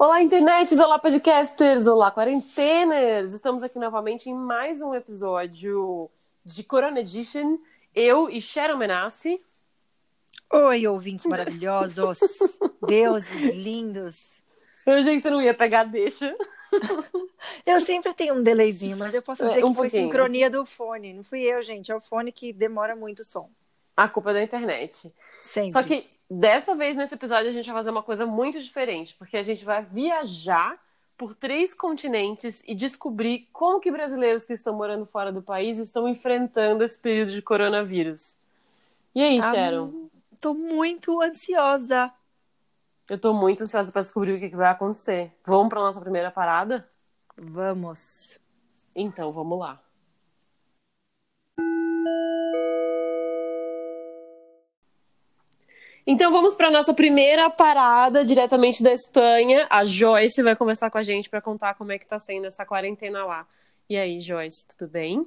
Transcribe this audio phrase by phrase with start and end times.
[0.00, 0.74] Olá, internet!
[0.80, 1.86] Olá, podcasters!
[1.86, 3.34] Olá, quarenteners!
[3.34, 6.10] Estamos aqui novamente em mais um episódio
[6.42, 7.58] de Corona Edition.
[7.94, 9.38] Eu e Sharon Menassi.
[10.50, 12.18] Oi, ouvintes maravilhosos!
[12.88, 14.42] Deuses lindos!
[14.86, 16.34] Eu achei que você não ia pegar deixa.
[17.66, 20.04] Eu sempre tenho um delayzinho, mas eu posso dizer é, um que foi pouquinho.
[20.04, 21.12] sincronia do fone.
[21.12, 21.92] Não fui eu, gente.
[21.92, 23.50] É o fone que demora muito o som.
[23.94, 25.12] A culpa é da internet.
[25.42, 25.72] Sempre.
[25.72, 29.36] Só que dessa vez, nesse episódio, a gente vai fazer uma coisa muito diferente, porque
[29.36, 30.78] a gente vai viajar
[31.18, 36.08] por três continentes e descobrir como que brasileiros que estão morando fora do país estão
[36.08, 38.38] enfrentando esse período de coronavírus.
[39.14, 40.08] E aí, ah, Sharon?
[40.40, 42.10] Tô muito ansiosa.
[43.08, 45.30] Eu tô muito ansiosa para descobrir o que, que vai acontecer.
[45.44, 46.88] Vamos para nossa primeira parada?
[47.36, 48.38] Vamos.
[48.94, 49.78] Então, vamos lá.
[56.06, 59.66] Então vamos para nossa primeira parada diretamente da Espanha.
[59.70, 62.64] A Joyce vai conversar com a gente para contar como é que está sendo essa
[62.64, 63.46] quarentena lá.
[63.88, 65.26] E aí, Joyce, tudo bem?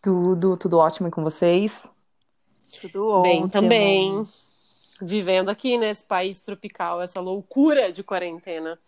[0.00, 1.90] Tudo, tudo ótimo com vocês?
[2.80, 3.22] Tudo ótimo.
[3.22, 4.26] Bem também.
[5.00, 8.78] Vivendo aqui nesse país tropical, essa loucura de quarentena.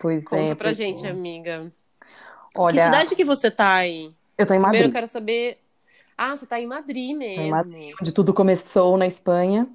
[0.00, 0.42] Pois Conta é.
[0.44, 1.10] Conta pra gente, é.
[1.10, 1.70] amiga.
[2.56, 4.12] Olha, que cidade que você tá aí?
[4.36, 4.80] Eu tô em Madrid.
[4.80, 5.58] Primeiro eu quero saber.
[6.16, 7.42] Ah, você tá em Madrid mesmo.
[7.42, 9.68] Em Madrid, onde tudo começou na Espanha.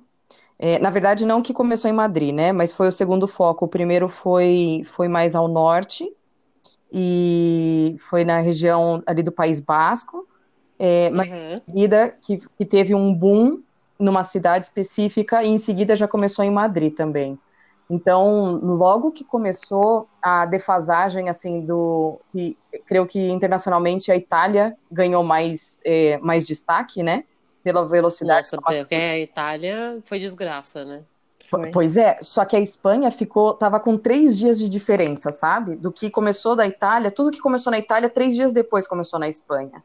[0.57, 2.51] É, na verdade, não que começou em Madrid, né?
[2.51, 3.65] Mas foi o segundo foco.
[3.65, 6.11] O primeiro foi, foi mais ao norte
[6.91, 10.27] e foi na região ali do País Basco.
[10.77, 11.55] É, mas uhum.
[11.55, 13.61] em seguida que, que teve um boom
[13.99, 17.39] numa cidade específica e em seguida já começou em Madrid também.
[17.89, 22.19] Então, logo que começou a defasagem, assim, do.
[22.33, 27.23] E, creio que internacionalmente a Itália ganhou mais, é, mais destaque, né?
[27.63, 28.47] Pela velocidade.
[28.51, 31.03] Nossa, porque a Itália foi desgraça, né?
[31.71, 35.75] Pois é, só que a Espanha ficou, tava com três dias de diferença, sabe?
[35.75, 39.29] Do que começou da Itália, tudo que começou na Itália, três dias depois começou na
[39.29, 39.83] Espanha.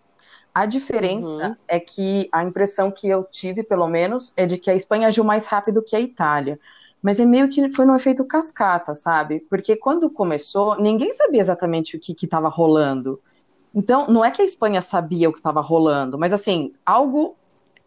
[0.54, 1.56] A diferença uhum.
[1.68, 5.24] é que a impressão que eu tive, pelo menos, é de que a Espanha agiu
[5.24, 6.58] mais rápido que a Itália.
[7.02, 9.40] Mas é meio que foi no efeito cascata, sabe?
[9.48, 13.20] Porque quando começou, ninguém sabia exatamente o que estava rolando.
[13.74, 17.36] Então, não é que a Espanha sabia o que estava rolando, mas assim, algo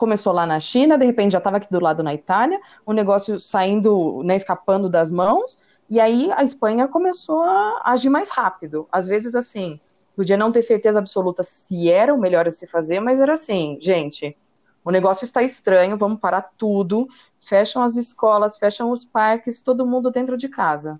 [0.01, 3.39] começou lá na China, de repente já estava aqui do lado na Itália, o negócio
[3.39, 8.87] saindo, né, escapando das mãos, e aí a Espanha começou a agir mais rápido.
[8.91, 9.79] Às vezes, assim,
[10.15, 13.77] podia não ter certeza absoluta se era o melhor a se fazer, mas era assim,
[13.79, 14.35] gente,
[14.83, 17.07] o negócio está estranho, vamos parar tudo,
[17.37, 20.99] fecham as escolas, fecham os parques, todo mundo dentro de casa.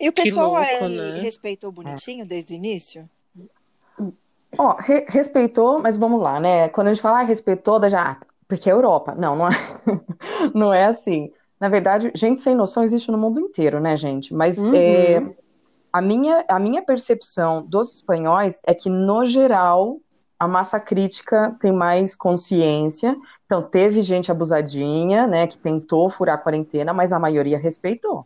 [0.00, 1.20] E o pessoal louco, é, né?
[1.20, 2.26] respeitou bonitinho é.
[2.26, 3.10] desde o início?
[4.56, 6.68] Ó, re respeitou, mas vamos lá, né?
[6.68, 9.14] Quando a gente fala ah, respeitou, da já, porque é Europa.
[9.14, 9.50] Não, não é,
[10.54, 11.30] não é assim.
[11.60, 14.32] Na verdade, gente sem noção existe no mundo inteiro, né, gente?
[14.32, 14.72] Mas uhum.
[14.74, 15.34] é,
[15.92, 20.00] a, minha, a minha percepção dos espanhóis é que, no geral,
[20.38, 23.16] a massa crítica tem mais consciência.
[23.44, 28.24] Então, teve gente abusadinha, né, que tentou furar a quarentena, mas a maioria respeitou.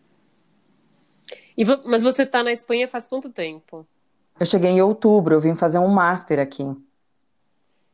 [1.57, 3.87] E, mas você está na Espanha faz quanto tempo?
[4.39, 6.65] Eu cheguei em outubro, eu vim fazer um master aqui.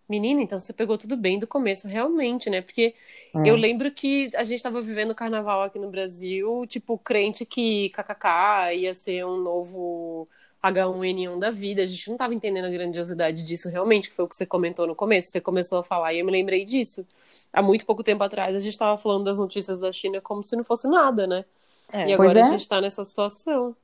[0.08, 2.62] Menina, então você pegou tudo bem do começo, realmente, né?
[2.62, 2.94] Porque
[3.34, 3.50] é.
[3.50, 7.90] eu lembro que a gente estava vivendo o carnaval aqui no Brasil, tipo, crente que
[7.90, 10.26] KKK ia ser um novo
[10.64, 11.82] H1N1 da vida.
[11.82, 14.86] A gente não estava entendendo a grandiosidade disso realmente, que foi o que você comentou
[14.86, 15.30] no começo.
[15.30, 17.06] Você começou a falar e eu me lembrei disso.
[17.52, 20.56] Há muito pouco tempo atrás a gente estava falando das notícias da China como se
[20.56, 21.44] não fosse nada, né?
[21.92, 22.42] É, e agora é.
[22.42, 23.76] a gente está nessa situação.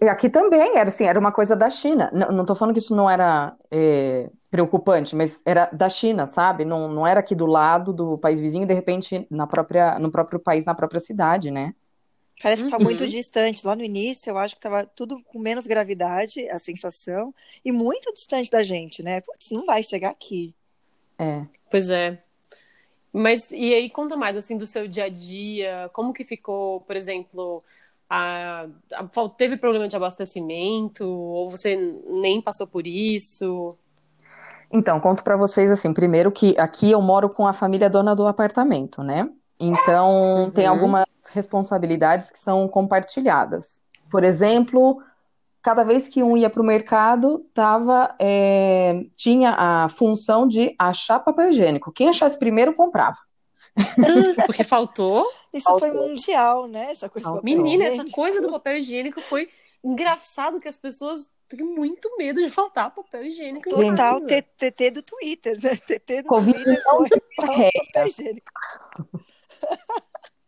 [0.00, 2.10] É, aqui também era assim, era uma coisa da China.
[2.12, 6.64] Não, não tô falando que isso não era é, preocupante, mas era da China, sabe?
[6.64, 10.38] Não, não era aqui do lado do país vizinho, de repente na própria, no próprio
[10.38, 11.74] país, na própria cidade, né?
[12.42, 13.08] Parece que está muito uhum.
[13.08, 13.66] distante.
[13.66, 17.34] Lá no início, eu acho que estava tudo com menos gravidade, a sensação,
[17.64, 19.20] e muito distante da gente, né?
[19.20, 20.54] Putz, não vai chegar aqui.
[21.18, 21.44] É.
[21.68, 22.22] Pois é.
[23.12, 26.94] Mas e aí conta mais assim do seu dia a dia, como que ficou, por
[26.94, 27.64] exemplo,
[28.08, 31.76] a, a, teve problema de abastecimento ou você
[32.08, 33.76] nem passou por isso?
[34.72, 38.26] Então, conto para vocês assim, primeiro que aqui eu moro com a família dona do
[38.26, 39.28] apartamento, né?
[39.58, 40.50] Então, uhum.
[40.50, 43.82] tem algumas responsabilidades que são compartilhadas.
[44.10, 45.02] Por exemplo,
[45.62, 51.20] cada vez que um ia para o mercado, tava, é, tinha a função de achar
[51.20, 51.92] papel higiênico.
[51.92, 53.18] Quem achasse primeiro, comprava.
[54.46, 55.30] Porque faltou.
[55.52, 55.88] Isso faltou.
[55.88, 56.92] foi mundial, né?
[56.92, 59.48] Essa coisa do Menina, essa coisa do papel higiênico foi
[59.82, 63.70] engraçado que as pessoas têm muito medo de faltar papel higiênico.
[63.70, 65.76] Total, TT do Twitter, né?
[65.76, 68.50] TT do Covid Twitter foi papel higiênico.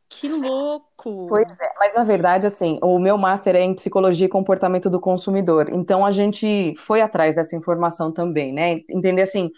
[0.08, 1.28] Que louco!
[1.28, 5.00] Pois é, mas na verdade, assim, o meu master é em psicologia e comportamento do
[5.00, 5.70] consumidor.
[5.72, 8.82] Então a gente foi atrás dessa informação também, né?
[8.90, 9.50] Entender assim,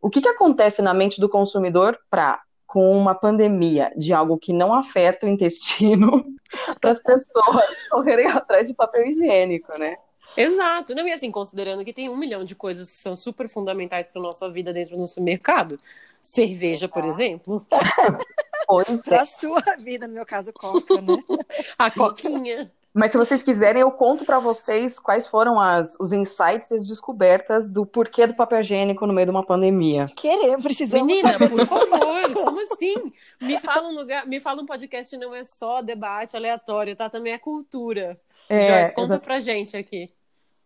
[0.00, 2.40] o que, que acontece na mente do consumidor para
[2.70, 6.24] com uma pandemia de algo que não afeta o intestino,
[6.80, 9.96] para as pessoas correrem atrás de papel higiênico, né?
[10.36, 10.94] Exato.
[10.94, 14.22] Não, e assim, considerando que tem um milhão de coisas que são super fundamentais para
[14.22, 15.80] nossa vida dentro do supermercado.
[16.22, 17.66] Cerveja, por exemplo.
[18.68, 21.16] Pois para a sua vida, no meu caso, coca, né?
[21.76, 22.70] A coquinha.
[22.92, 26.88] Mas se vocês quiserem, eu conto para vocês quais foram as, os insights e as
[26.88, 30.08] descobertas do porquê do papel higiênico no meio de uma pandemia.
[30.16, 33.12] Queremos, precisamos Menina, saber por favor, como assim?
[33.40, 37.08] Me fala um lugar, me fala um podcast não é só debate aleatório, tá?
[37.08, 38.18] Também é cultura.
[38.48, 40.10] É, Joyce, conta pra gente aqui.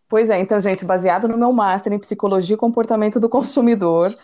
[0.09, 4.17] Pois é, então, gente, baseado no meu master em psicologia e comportamento do consumidor,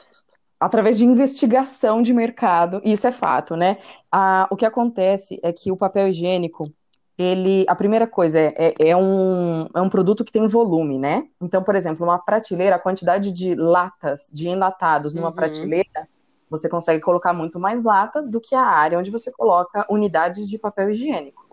[0.59, 3.77] através de investigação de mercado, e isso é fato, né?
[4.11, 6.73] Ah, o que acontece é que o papel higiênico
[7.21, 11.27] ele, a primeira coisa é, é, é, um, é um produto que tem volume, né?
[11.39, 15.35] Então, por exemplo, uma prateleira, a quantidade de latas, de enlatados numa uhum.
[15.35, 16.09] prateleira,
[16.49, 20.57] você consegue colocar muito mais lata do que a área onde você coloca unidades de
[20.57, 21.45] papel higiênico.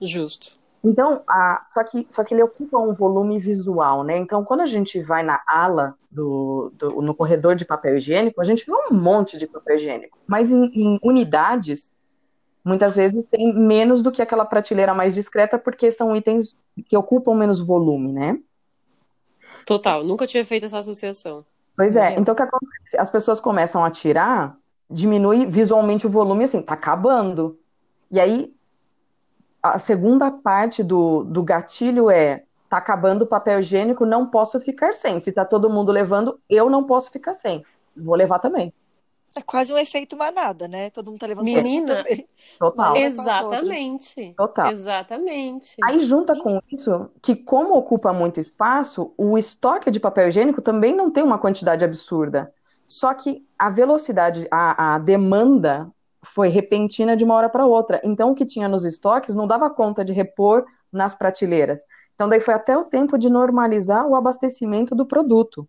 [0.00, 0.60] Justo.
[0.82, 4.16] Então, a, só, que, só que ele ocupa um volume visual, né?
[4.16, 8.44] Então, quando a gente vai na ala do, do no corredor de papel higiênico, a
[8.44, 10.16] gente vê um monte de papel higiênico.
[10.24, 11.96] Mas em, em unidades,
[12.64, 17.34] muitas vezes tem menos do que aquela prateleira mais discreta, porque são itens que ocupam
[17.34, 18.38] menos volume, né?
[19.64, 21.44] Total, nunca tinha feito essa associação.
[21.76, 22.98] Pois é, então o que acontece?
[22.98, 24.56] As pessoas começam a tirar,
[24.90, 27.58] diminui visualmente o volume, assim, tá acabando.
[28.10, 28.52] E aí,
[29.62, 34.92] a segunda parte do, do gatilho é, tá acabando o papel higiênico, não posso ficar
[34.92, 35.18] sem.
[35.18, 37.64] Se tá todo mundo levando, eu não posso ficar sem.
[37.96, 38.72] Vou levar também.
[39.36, 40.90] É quase um efeito manada, né?
[40.90, 42.26] Todo mundo tá levando Menina, também.
[42.58, 42.96] Total.
[42.96, 44.34] Exatamente.
[44.36, 44.72] Total.
[44.72, 45.76] Exatamente.
[45.84, 50.94] Aí junta com isso que, como ocupa muito espaço, o estoque de papel higiênico também
[50.94, 52.52] não tem uma quantidade absurda.
[52.86, 55.88] Só que a velocidade, a, a demanda
[56.22, 58.00] foi repentina de uma hora para outra.
[58.02, 61.86] Então, o que tinha nos estoques não dava conta de repor nas prateleiras.
[62.14, 65.68] Então, daí foi até o tempo de normalizar o abastecimento do produto.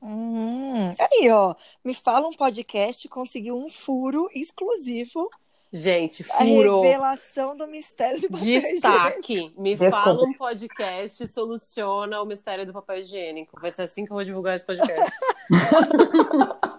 [0.00, 1.54] Hum, aí, ó,
[1.84, 5.28] me fala um podcast conseguiu um furo exclusivo.
[5.72, 6.80] Gente, furo.
[6.80, 9.34] A revelação do mistério do papel Destaque.
[9.34, 9.60] higiênico.
[9.60, 13.60] Me fala um podcast soluciona o mistério do papel higiênico.
[13.60, 15.12] Vai ser assim que eu vou divulgar esse podcast.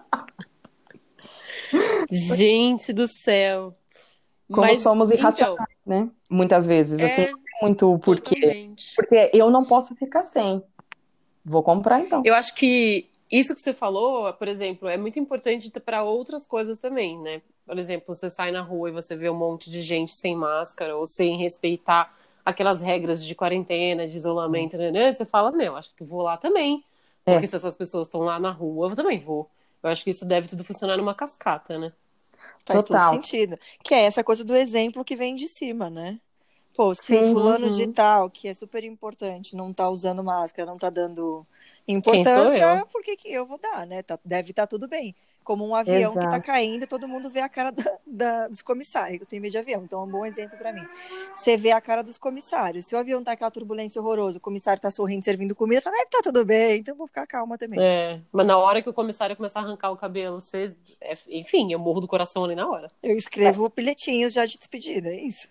[2.10, 3.76] Gente do céu.
[4.48, 6.10] Como Mas, somos então irracionais, então, né?
[6.28, 7.28] Muitas vezes, é, assim,
[7.62, 8.72] muito porquê.
[8.96, 10.60] Porque eu não posso ficar sem.
[11.44, 12.22] Vou comprar então.
[12.24, 16.78] Eu acho que isso que você falou, por exemplo, é muito importante para outras coisas
[16.78, 17.40] também, né?
[17.64, 20.96] Por exemplo, você sai na rua e você vê um monte de gente sem máscara
[20.96, 22.12] ou sem respeitar
[22.44, 24.90] aquelas regras de quarentena, de isolamento, né?
[24.90, 25.12] né?
[25.12, 26.84] Você fala, meu, acho que tu vou lá também.
[27.24, 27.32] É.
[27.32, 29.48] Porque se essas pessoas estão lá na rua, eu também vou.
[29.82, 31.92] Eu acho que isso deve tudo funcionar numa cascata, né?
[32.66, 33.12] Faz Total.
[33.12, 33.58] todo sentido.
[33.84, 36.18] Que é essa coisa do exemplo que vem de cima, né?
[36.74, 37.76] Pô, se Sim, fulano uhum.
[37.76, 41.46] de tal, que é super importante, não tá usando máscara, não tá dando
[41.92, 44.02] Importância, por que, eu vou dar, né?
[44.02, 45.14] Tá, deve estar tá tudo bem.
[45.42, 46.18] Como um avião Exato.
[46.18, 49.20] que está caindo, todo mundo vê a cara da, da, dos comissários.
[49.20, 50.86] Eu tenho medo de avião, então é um bom exemplo para mim.
[51.34, 52.86] Você vê a cara dos comissários.
[52.86, 56.06] Se o avião tá aquela turbulência horrorosa, o comissário tá sorrindo, servindo comida, fala, ah,
[56.10, 57.80] tá tudo bem, então vou ficar calma também.
[57.80, 60.76] É, mas na hora que o comissário começar a arrancar o cabelo, vocês.
[61.00, 62.90] É, enfim, eu morro do coração ali na hora.
[63.02, 63.70] Eu escrevo é.
[63.74, 65.48] bilhetinhos já de despedida, é isso.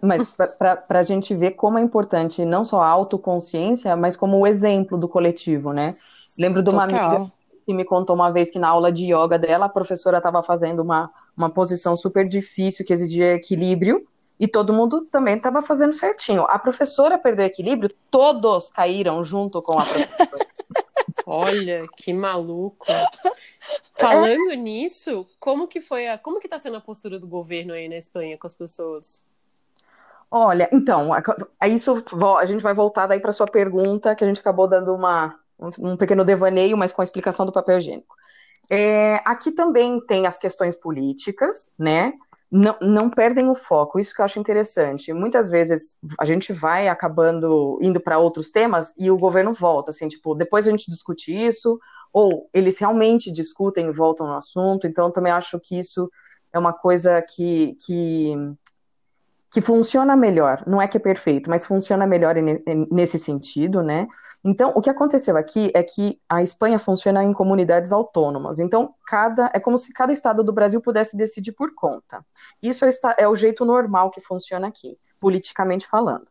[0.00, 4.46] Mas para a gente ver como é importante não só a autoconsciência, mas como o
[4.46, 5.96] exemplo do coletivo, né?
[6.38, 7.16] Lembro de uma Total.
[7.16, 7.32] amiga
[7.64, 10.80] que me contou uma vez que na aula de yoga dela, a professora estava fazendo
[10.80, 14.06] uma, uma posição super difícil que exigia equilíbrio,
[14.38, 16.42] e todo mundo também estava fazendo certinho.
[16.42, 20.46] A professora perdeu equilíbrio, todos caíram junto com a professora.
[21.26, 22.86] Olha, que maluco.
[23.96, 24.56] Falando é.
[24.56, 27.96] nisso, como que foi a, como que tá sendo a postura do governo aí na
[27.96, 29.24] Espanha com as pessoas?
[30.30, 32.04] Olha, então, a, isso
[32.38, 35.38] a gente vai voltar daí para sua pergunta, que a gente acabou dando uma,
[35.78, 38.14] um pequeno devaneio, mas com a explicação do papel higiênico.
[38.68, 42.12] É, aqui também tem as questões políticas, né?
[42.50, 45.12] Não, não perdem o foco, isso que eu acho interessante.
[45.12, 50.08] Muitas vezes a gente vai acabando indo para outros temas e o governo volta, assim,
[50.08, 51.78] tipo, depois a gente discute isso,
[52.12, 56.10] ou eles realmente discutem e voltam no assunto, então também acho que isso
[56.52, 58.34] é uma coisa que, que
[59.56, 60.62] que funciona melhor.
[60.66, 62.34] Não é que é perfeito, mas funciona melhor
[62.90, 64.06] nesse sentido, né?
[64.44, 68.58] Então, o que aconteceu aqui é que a Espanha funciona em comunidades autônomas.
[68.58, 72.22] Então, cada é como se cada estado do Brasil pudesse decidir por conta.
[72.62, 76.26] Isso é, é o jeito normal que funciona aqui, politicamente falando.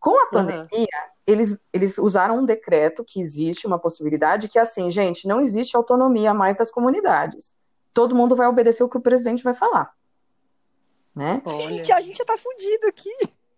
[0.00, 0.86] Com a pandemia, uhum.
[1.26, 5.76] eles, eles usaram um decreto que existe uma possibilidade que é assim, gente, não existe
[5.76, 7.54] autonomia mais das comunidades.
[7.92, 9.92] Todo mundo vai obedecer o que o presidente vai falar
[11.14, 11.42] né?
[11.46, 13.10] Gente, a gente já tá fudido aqui.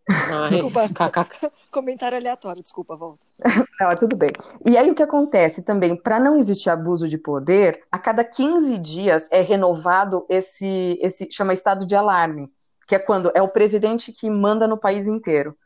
[0.09, 0.89] Ai, desculpa.
[1.71, 3.21] Comentário aleatório, desculpa, volta.
[3.81, 4.31] Não, tudo bem.
[4.65, 8.79] E aí o que acontece também, para não existir abuso de poder, a cada 15
[8.79, 12.51] dias é renovado esse, esse chama estado de alarme,
[12.87, 15.57] que é quando é o presidente que manda no país inteiro.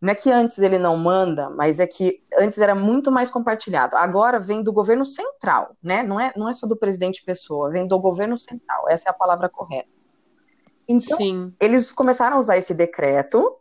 [0.00, 3.96] Não é que antes ele não manda, mas é que antes era muito mais compartilhado.
[3.96, 6.02] Agora vem do governo central, né?
[6.02, 8.86] Não é, não é só do presidente pessoa, vem do governo central.
[8.88, 10.03] Essa é a palavra correta.
[10.88, 11.52] Então, Sim.
[11.60, 13.56] eles começaram a usar esse decreto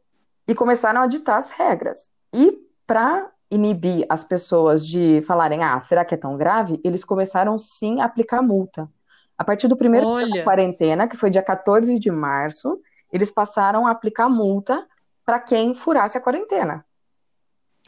[0.48, 2.10] e começaram a ditar as regras.
[2.34, 6.80] E para inibir as pessoas de falarem, ah, será que é tão grave?
[6.84, 8.90] Eles começaram sim a aplicar multa.
[9.38, 12.80] A partir do primeiro dia da quarentena, que foi dia 14 de março,
[13.12, 14.88] eles passaram a aplicar multa
[15.26, 16.86] para quem furasse a quarentena.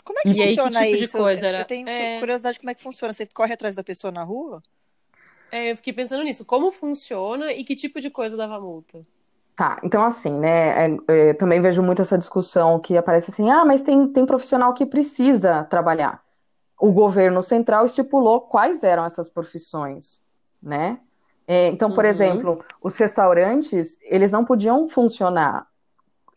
[0.04, 1.18] Como é que e funciona aí, que tipo isso?
[1.18, 1.60] Coisa era...
[1.60, 2.20] Eu tenho é...
[2.20, 3.14] curiosidade como é que funciona.
[3.14, 4.62] Você corre atrás da pessoa na rua?
[5.52, 6.46] É, eu fiquei pensando nisso.
[6.46, 9.06] Como funciona e que tipo de coisa dava multa?
[9.56, 13.64] Tá, então assim, né, é, é, também vejo muito essa discussão que aparece assim, ah,
[13.64, 16.22] mas tem, tem profissional que precisa trabalhar.
[16.78, 20.22] O governo central estipulou quais eram essas profissões,
[20.62, 21.00] né?
[21.48, 22.10] É, então, por uhum.
[22.10, 25.66] exemplo, os restaurantes, eles não podiam funcionar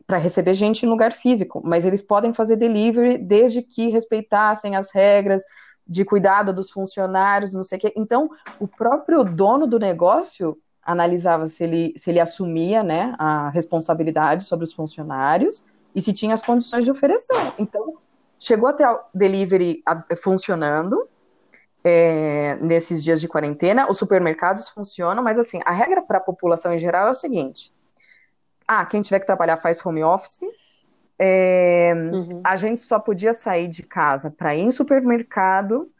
[0.06, 4.92] para receber gente em lugar físico, mas eles podem fazer delivery desde que respeitassem as
[4.92, 5.42] regras
[5.86, 7.92] de cuidado dos funcionários, não sei o quê.
[7.96, 10.56] Então, o próprio dono do negócio
[10.88, 15.62] analisava se ele, se ele assumia né, a responsabilidade sobre os funcionários
[15.94, 17.52] e se tinha as condições de oferecer.
[17.58, 17.98] Então,
[18.38, 19.82] chegou até o delivery
[20.22, 21.06] funcionando
[21.84, 26.72] é, nesses dias de quarentena, os supermercados funcionam, mas assim, a regra para a população
[26.72, 27.70] em geral é o seguinte:
[28.66, 30.40] ah, quem tiver que trabalhar faz home office.
[31.20, 32.40] É, uhum.
[32.44, 35.90] A gente só podia sair de casa para ir em supermercado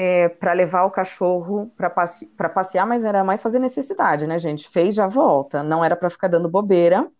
[0.00, 4.68] é, para levar o cachorro para passe passear, mas era mais fazer necessidade, né, gente?
[4.68, 5.60] Fez, já volta.
[5.64, 7.10] Não era para ficar dando bobeira.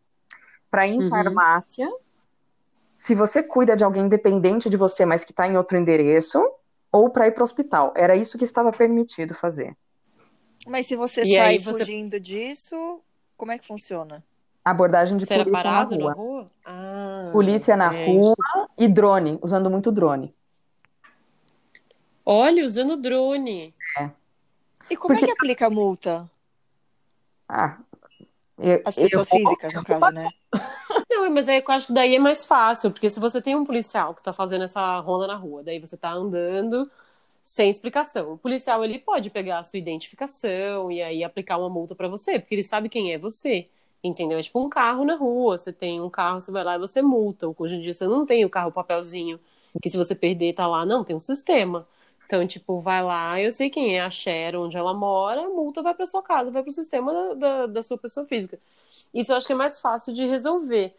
[0.71, 1.09] Para ir em uhum.
[1.09, 1.89] farmácia.
[2.97, 6.41] Se você cuida de alguém independente de você, mas que está em outro endereço,
[6.93, 7.93] ou para ir para o hospital.
[7.97, 9.77] Era isso que estava permitido fazer.
[10.65, 11.81] Mas se você e sai você...
[11.81, 13.01] fugindo disso,
[13.37, 14.23] como é que funciona?
[14.65, 15.99] Abordagem de você polícia na rua.
[15.99, 16.51] Na rua?
[16.65, 18.69] Ah, polícia na é rua isso.
[18.79, 20.33] e drone, usando muito drone.
[22.31, 23.75] Olha, usando drone.
[23.99, 24.11] É.
[24.91, 25.25] E como Porque...
[25.25, 26.31] é que aplica a multa?
[27.49, 27.79] Ah,
[28.59, 29.39] eu, As pessoas eu...
[29.39, 30.29] físicas, no caso, né?
[31.09, 33.65] Não, mas aí eu acho que daí é mais fácil, porque se você tem um
[33.65, 36.91] policial que tá fazendo essa ronda na rua, daí você tá andando
[37.43, 38.35] sem explicação.
[38.35, 42.39] O policial ele pode pegar a sua identificação e aí aplicar uma multa para você,
[42.39, 43.71] porque ele sabe quem é você.
[44.05, 44.39] Entendeu?
[44.39, 47.01] É tipo um carro na rua, você tem um carro, você vai lá e você
[47.01, 47.47] multa.
[47.57, 49.41] Hoje em dia você não tem o carro papelzinho,
[49.83, 51.89] que se você perder tá lá, não, tem um sistema.
[52.29, 55.81] Então, tipo, vai lá, eu sei quem é a Cher, onde ela mora, a multa
[55.81, 58.59] vai para sua casa, vai para o sistema da, da, da, sua pessoa física.
[59.15, 60.95] Isso eu acho que é mais fácil de resolver.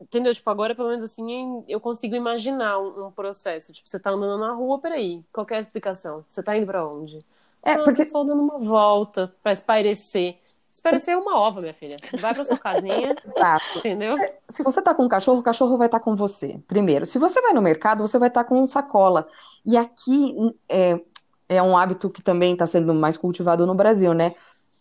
[0.00, 0.34] Entendeu?
[0.34, 3.72] Tipo, agora, pelo menos assim, eu consigo imaginar um, um processo.
[3.72, 6.24] Tipo, você tá andando na rua, peraí, qual é a explicação?
[6.26, 7.24] Você tá indo para onde?
[7.62, 8.04] É, ah, porque...
[8.04, 10.38] só dando uma volta para espairecer.
[10.72, 11.98] Espera ser uma ova, minha filha.
[12.18, 13.14] Vai pra sua casinha.
[13.22, 13.78] Exato.
[13.78, 14.16] Entendeu?
[14.48, 16.58] Se você tá com um cachorro, o cachorro vai estar tá com você.
[16.66, 17.04] Primeiro.
[17.04, 19.28] Se você vai no mercado, você vai estar tá com sacola.
[19.66, 20.34] E aqui
[20.66, 20.98] é,
[21.46, 24.34] é um hábito que também está sendo mais cultivado no Brasil, né?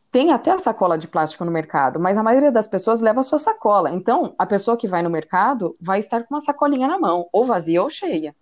[0.10, 3.24] Tem até a sacola de plástico no mercado, mas a maioria das pessoas leva a
[3.24, 3.92] sua sacola.
[3.92, 7.46] Então, a pessoa que vai no mercado vai estar com uma sacolinha na mão, ou
[7.46, 8.34] vazia ou cheia.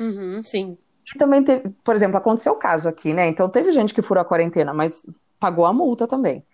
[0.00, 0.76] Uhum, sim.
[1.14, 3.26] E também teve, por exemplo, aconteceu o caso aqui, né?
[3.26, 5.06] Então teve gente que furou a quarentena, mas
[5.38, 6.44] pagou a multa também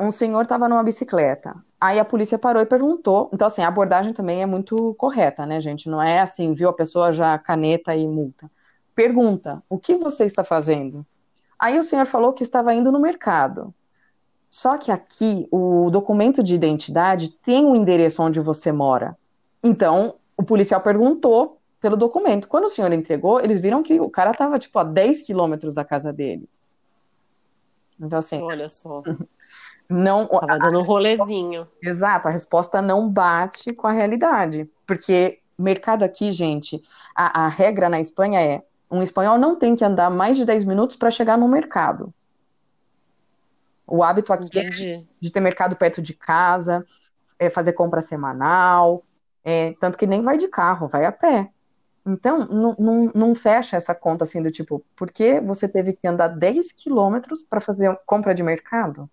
[0.00, 1.54] um senhor estava numa bicicleta.
[1.80, 3.30] Aí a polícia parou e perguntou.
[3.32, 5.88] Então, assim, a abordagem também é muito correta, né, gente?
[5.88, 8.50] Não é assim, viu a pessoa já caneta e multa.
[8.94, 11.04] Pergunta: o que você está fazendo?
[11.58, 13.72] Aí o senhor falou que estava indo no mercado.
[14.50, 19.16] Só que aqui o documento de identidade tem o endereço onde você mora.
[19.62, 22.48] Então, o policial perguntou pelo documento.
[22.48, 25.84] Quando o senhor entregou, eles viram que o cara estava, tipo, a 10 quilômetros da
[25.84, 26.48] casa dele.
[28.00, 28.42] Então, assim.
[28.42, 29.02] Olha só.
[29.92, 31.68] não Tava dando um rolezinho.
[31.82, 34.68] Exato, a resposta não bate com a realidade.
[34.86, 36.82] Porque mercado aqui, gente,
[37.14, 40.64] a, a regra na Espanha é um espanhol não tem que andar mais de 10
[40.64, 42.12] minutos para chegar no mercado.
[43.86, 44.92] O hábito aqui é Entendi.
[44.92, 46.84] é de ter mercado perto de casa.
[47.38, 49.02] é, fazer compra semanal,
[49.44, 51.50] é, tanto que nem vai de carro, vai a pé.
[52.06, 56.06] Então, não, não, não fecha essa conta assim do tipo, por que você teve que
[56.06, 59.08] andar 10 quilômetros para fazer compra de mercado?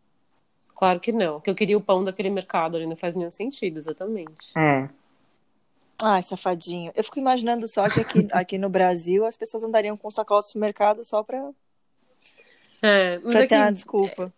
[0.80, 3.76] Claro que não, que eu queria o pão daquele mercado ali, não faz nenhum sentido,
[3.76, 4.58] exatamente.
[4.58, 4.88] É.
[6.02, 6.94] Ai, safadinho.
[6.96, 10.48] Eu fico imaginando só que aqui, aqui no Brasil as pessoas andariam com sacola de
[10.48, 11.52] supermercado só pra,
[12.82, 14.34] é, pra ter uma desculpa.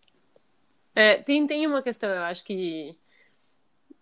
[0.95, 2.97] É, tem, tem uma questão, eu acho que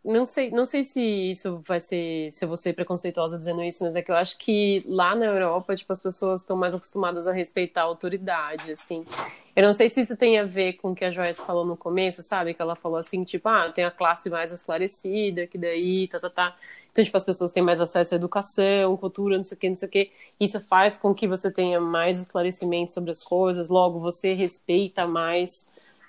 [0.04, 3.84] não sei, não sei se isso vai ser, se eu vou ser preconceituosa dizendo isso,
[3.84, 7.28] mas é que eu acho que lá na Europa, tipo, as pessoas estão mais acostumadas
[7.28, 9.06] a respeitar a autoridade, assim.
[9.54, 11.76] Eu não sei se isso tem a ver com o que a Joyce falou no
[11.76, 12.54] começo, sabe?
[12.54, 16.30] Que ela falou assim, tipo, ah, tem a classe mais esclarecida, que daí, tá, tá,
[16.30, 16.56] tá.
[16.92, 19.76] Então, tipo, as pessoas têm mais acesso à educação, cultura, não sei o que, não
[19.76, 20.12] sei o que.
[20.40, 25.68] Isso faz com que você tenha mais esclarecimento sobre as coisas, logo você respeita mais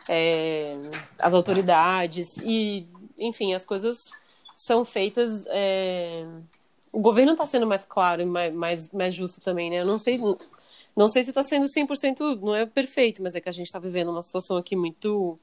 [0.09, 0.76] é,
[1.20, 2.87] as autoridades e
[3.20, 4.10] enfim, as coisas
[4.56, 5.46] são feitas.
[5.48, 6.26] É...
[6.92, 9.80] O governo está sendo mais claro e mais, mais, mais justo também, né?
[9.80, 10.18] Eu não sei,
[10.96, 13.78] não sei se está sendo 100%, não é perfeito, mas é que a gente está
[13.78, 15.38] vivendo uma situação aqui muito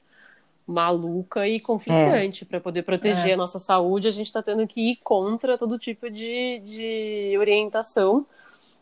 [0.67, 2.47] maluca e conflitante é.
[2.47, 3.33] para poder proteger é.
[3.33, 4.09] a nossa saúde.
[4.09, 8.25] A gente está tendo que ir contra todo tipo de, de orientação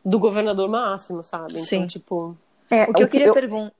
[0.03, 1.53] do governador máximo, sabe?
[1.53, 1.87] Então, Sim.
[1.87, 2.35] tipo.
[2.69, 3.33] É, o que eu queria eu...
[3.33, 3.73] perguntar.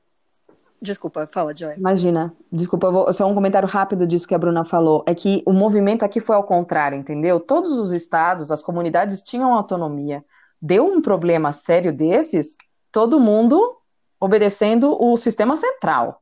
[0.81, 1.75] Desculpa, fala, Joy.
[1.77, 2.33] Imagina.
[2.51, 5.03] Desculpa, vou, só um comentário rápido disso que a Bruna falou.
[5.07, 7.39] É que o movimento aqui foi ao contrário, entendeu?
[7.39, 10.23] Todos os estados, as comunidades tinham autonomia.
[10.61, 12.57] Deu um problema sério desses,
[12.91, 13.77] todo mundo
[14.19, 16.21] obedecendo o sistema central.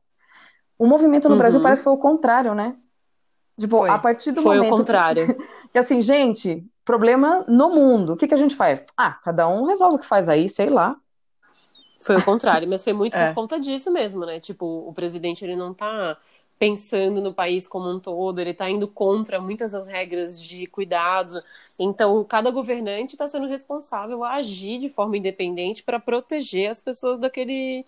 [0.78, 1.38] O movimento no uhum.
[1.38, 2.76] Brasil parece que foi o contrário, né?
[3.58, 3.90] Tipo, foi.
[3.90, 4.68] a partir do foi momento.
[4.68, 5.36] Foi o contrário.
[5.74, 8.12] Que, assim, gente, problema no mundo.
[8.12, 8.84] O que, que a gente faz?
[8.96, 10.94] Ah, cada um resolve o que faz aí, sei lá.
[12.04, 13.28] Foi o contrário, mas foi muito é.
[13.28, 14.38] por conta disso mesmo, né?
[14.38, 16.18] Tipo, o presidente ele não tá
[16.58, 21.40] pensando no país como um todo, ele tá indo contra muitas das regras de cuidado.
[21.78, 27.18] Então, cada governante está sendo responsável a agir de forma independente para proteger as pessoas
[27.18, 27.84] daquele,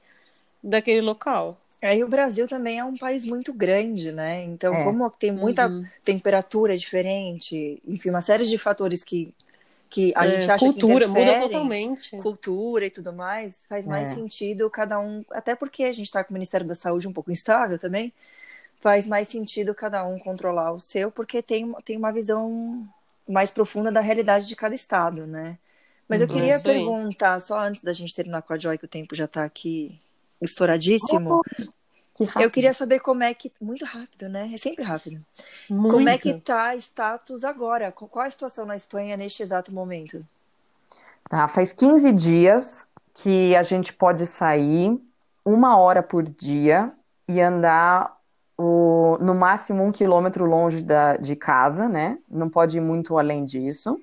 [0.62, 1.58] daquele local.
[1.82, 4.42] Aí o Brasil também é um país muito grande, né?
[4.44, 4.84] Então, é.
[4.84, 5.84] como tem muita uhum.
[6.02, 9.34] temperatura diferente, enfim, uma série de fatores que
[9.96, 12.16] que a é, gente acha cultura, que muda totalmente.
[12.18, 14.14] Cultura e tudo mais, faz mais é.
[14.14, 17.32] sentido cada um, até porque a gente está com o Ministério da Saúde um pouco
[17.32, 18.12] instável também,
[18.78, 22.86] faz mais sentido cada um controlar o seu, porque tem, tem uma visão
[23.26, 25.56] mais profunda da realidade de cada estado, né?
[26.06, 28.88] Mas eu uhum, queria perguntar, só antes da gente terminar com a Joy, que o
[28.88, 29.98] tempo já está aqui
[30.42, 31.40] estouradíssimo.
[32.40, 33.52] Eu queria saber como é que.
[33.60, 34.50] Muito rápido, né?
[34.52, 35.24] É sempre rápido.
[35.68, 35.94] Muito.
[35.94, 37.92] Como é que tá status agora?
[37.92, 40.24] Qual a situação na Espanha neste exato momento?
[41.28, 45.00] Tá, faz 15 dias que a gente pode sair
[45.44, 46.92] uma hora por dia
[47.28, 48.16] e andar
[48.56, 52.18] o, no máximo um quilômetro longe da, de casa, né?
[52.28, 54.00] Não pode ir muito além disso.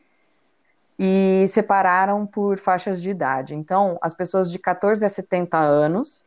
[1.00, 3.56] E separaram por faixas de idade.
[3.56, 6.24] Então, as pessoas de 14 a 70 anos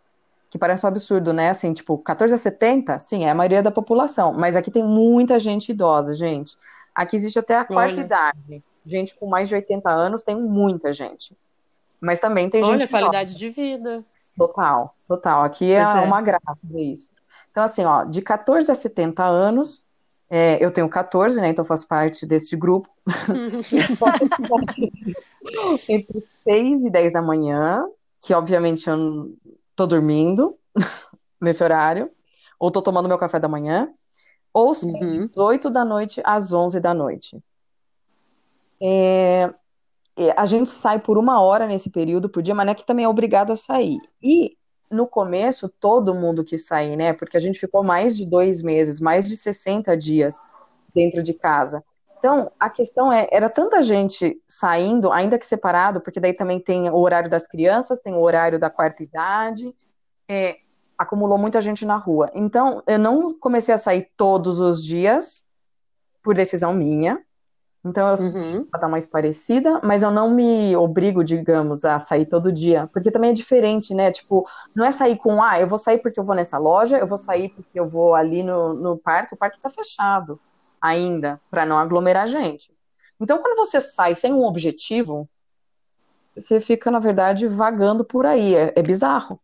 [0.50, 1.50] que parece um absurdo, né?
[1.50, 5.38] Assim, tipo, 14 a 70, sim, é a maioria da população, mas aqui tem muita
[5.38, 6.56] gente idosa, gente.
[6.94, 8.00] Aqui existe até a quarta Olha.
[8.00, 8.62] idade.
[8.85, 11.37] Gente com mais de 80 anos tem muita gente.
[12.00, 12.82] Mas também tem Olha, gente.
[12.82, 13.38] Olha, qualidade idosa.
[13.38, 14.04] de vida.
[14.37, 15.42] Total, total.
[15.42, 17.11] Aqui é, é, uma graça isso.
[17.50, 19.87] Então, assim, ó, de 14 a 70 anos,
[20.28, 21.48] é, eu tenho 14, né?
[21.48, 22.88] Então faço parte desse grupo.
[25.88, 27.87] Entre 6 e 10 da manhã,
[28.20, 29.32] que obviamente eu
[29.76, 30.56] tô dormindo
[31.40, 32.10] nesse horário,
[32.58, 33.92] ou tô tomando meu café da manhã,
[34.52, 35.28] ou uhum.
[35.36, 37.38] 8 da noite às 11 da noite.
[38.82, 39.54] É,
[40.34, 43.04] a gente sai por uma hora nesse período por dia, mas não é que também
[43.04, 43.98] é obrigado a sair.
[44.22, 44.56] E
[44.90, 47.12] no começo, todo mundo quis sair, né?
[47.12, 50.40] Porque a gente ficou mais de dois meses, mais de 60 dias
[50.94, 51.84] dentro de casa.
[52.18, 56.88] Então, a questão é, era tanta gente saindo, ainda que separado, porque daí também tem
[56.88, 59.74] o horário das crianças, tem o horário da quarta idade,
[60.29, 60.57] é,
[60.96, 62.31] acumulou muita gente na rua.
[62.35, 65.44] Então, eu não comecei a sair todos os dias,
[66.22, 67.22] por decisão minha.
[67.85, 68.66] Então, eu uhum.
[68.81, 73.31] dar mais parecida, mas eu não me obrigo, digamos, a sair todo dia, porque também
[73.31, 74.11] é diferente, né?
[74.11, 77.07] Tipo, não é sair com, ah, eu vou sair porque eu vou nessa loja, eu
[77.07, 80.40] vou sair porque eu vou ali no, no parque, o parque tá fechado
[80.87, 82.70] ainda, para não aglomerar gente.
[83.20, 85.29] Então, quando você sai sem um objetivo,
[86.35, 88.55] você fica, na verdade, vagando por aí.
[88.55, 89.40] É, é bizarro.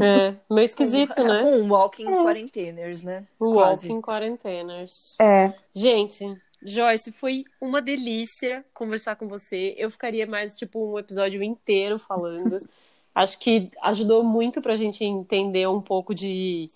[0.00, 1.42] É, meio esquisito, né?
[1.44, 2.22] Um walking é.
[2.22, 3.26] quarenteners, né?
[3.38, 5.16] Walking quarenteners.
[5.20, 5.54] É.
[5.72, 9.74] Gente, Joyce, foi uma delícia conversar com você.
[9.78, 12.60] Eu ficaria mais, tipo, um episódio inteiro falando.
[13.14, 16.70] Acho que ajudou muito pra gente entender um pouco de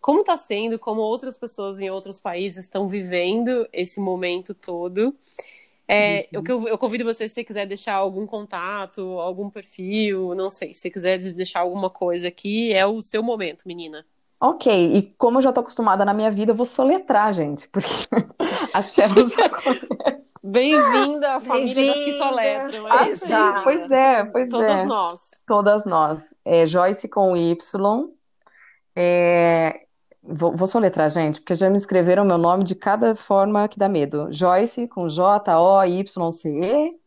[0.00, 5.14] como está sendo, como outras pessoas em outros países estão vivendo esse momento todo.
[5.86, 6.42] É, uhum.
[6.46, 10.80] eu, eu convido você, se você quiser deixar algum contato, algum perfil, não sei, se
[10.80, 14.04] você quiser deixar alguma coisa aqui, é o seu momento, menina.
[14.40, 17.88] Ok, e como eu já tô acostumada na minha vida, eu vou soletrar, gente, porque
[18.72, 19.88] a Cheryl já conhece.
[20.40, 22.86] Bem-vinda à família Bem das que soletram.
[22.86, 24.74] É ah, sim, pois é, pois Todas é.
[24.74, 25.30] Todas nós.
[25.46, 26.34] Todas nós.
[26.44, 28.08] É, Joyce com Y.
[28.94, 29.87] É,
[30.22, 33.88] vou, vou soletrar, gente, porque já me escreveram meu nome de cada forma que dá
[33.88, 34.28] medo.
[34.30, 36.98] Joyce com J-O-Y-C-E.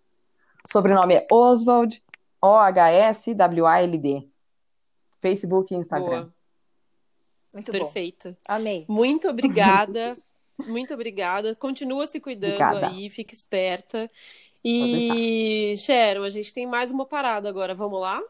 [0.66, 2.04] Sobrenome é Oswald,
[2.42, 4.28] O-H-S-W-A-L-D.
[5.20, 6.22] Facebook e Instagram.
[6.22, 6.34] Boa.
[7.54, 8.30] Muito Perfeito.
[8.30, 8.36] bom.
[8.48, 8.86] Amei.
[8.88, 10.18] Muito obrigada.
[10.68, 11.56] muito obrigada.
[11.56, 12.88] Continua se cuidando obrigada.
[12.88, 14.10] aí, fica esperta.
[14.64, 17.74] E, Sharon, a gente tem mais uma parada agora.
[17.74, 18.22] Vamos lá?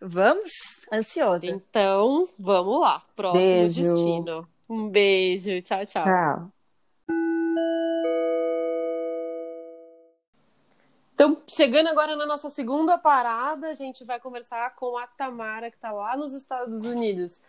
[0.00, 0.52] Vamos?
[0.92, 1.46] Ansiosa.
[1.46, 3.02] Então, vamos lá.
[3.16, 3.82] Próximo beijo.
[3.82, 4.48] destino.
[4.68, 5.62] Um beijo.
[5.62, 6.04] Tchau, tchau.
[6.04, 6.52] Tchau.
[11.14, 15.76] Então, chegando agora na nossa segunda parada, a gente vai conversar com a Tamara, que
[15.76, 17.42] está lá nos Estados Unidos.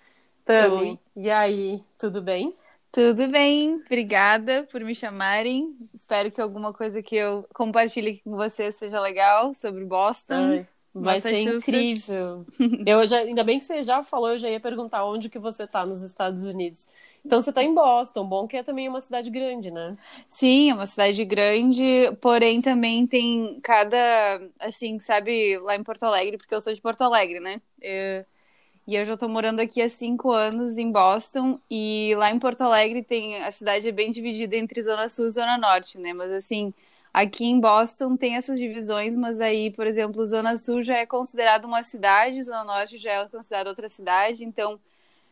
[0.44, 2.56] Tami, e aí, tudo bem?
[2.92, 5.78] Tudo bem, obrigada por me chamarem.
[5.94, 10.34] Espero que alguma coisa que eu compartilhe com você seja legal sobre Boston.
[10.34, 12.46] Ai, vai ser incrível.
[12.86, 15.64] eu já, ainda bem que você já falou, eu já ia perguntar onde que você
[15.64, 16.88] está nos Estados Unidos.
[17.26, 19.98] Então você está em Boston, bom que é também uma cidade grande, né?
[20.28, 21.84] Sim, é uma cidade grande,
[22.22, 27.02] porém também tem cada, assim, sabe, lá em Porto Alegre, porque eu sou de Porto
[27.02, 27.62] Alegre, né?
[27.82, 28.26] Eu
[28.90, 31.60] e eu já tô morando aqui há cinco anos em Boston.
[31.70, 33.38] E lá em Porto Alegre tem.
[33.44, 36.12] A cidade é bem dividida entre Zona Sul e Zona Norte, né?
[36.12, 36.74] Mas assim,
[37.14, 41.68] aqui em Boston tem essas divisões, mas aí, por exemplo, Zona Sul já é considerada
[41.68, 44.44] uma cidade, Zona Norte já é considerada outra cidade.
[44.44, 44.80] Então,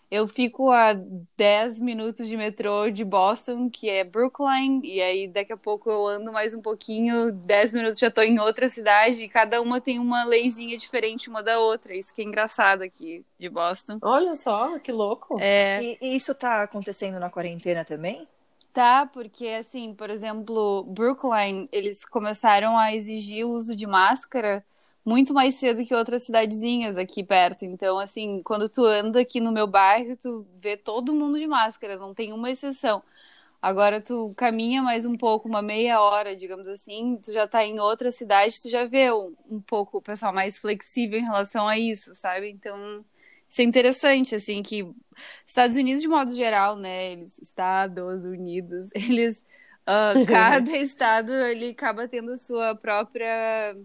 [0.10, 0.94] eu fico a
[1.36, 6.08] 10 minutos de metrô de Boston, que é Brookline, e aí daqui a pouco eu
[6.08, 10.00] ando mais um pouquinho, 10 minutos já tô em outra cidade, e cada uma tem
[10.00, 11.94] uma leizinha diferente uma da outra.
[11.94, 13.98] Isso que é engraçado aqui de Boston.
[14.02, 15.38] Olha só, que louco.
[15.42, 15.84] É...
[15.84, 18.26] E, e isso tá acontecendo na quarentena também?
[18.78, 24.64] Tá, porque assim, por exemplo, Brookline, eles começaram a exigir o uso de máscara
[25.04, 27.66] muito mais cedo que outras cidadezinhas aqui perto.
[27.66, 31.98] Então, assim, quando tu anda aqui no meu bairro, tu vê todo mundo de máscara,
[31.98, 33.02] não tem uma exceção.
[33.62, 37.80] Agora tu caminha mais um pouco, uma meia hora, digamos assim, tu já tá em
[37.80, 41.80] outra cidade, tu já vê um, um pouco o pessoal mais flexível em relação a
[41.80, 42.50] isso, sabe?
[42.52, 43.04] Então,
[43.58, 44.88] isso é interessante, assim, que
[45.46, 49.38] Estados Unidos, de modo geral, né, eles, Estados Unidos, eles,
[49.88, 53.76] uh, cada estado, ele acaba tendo a sua própria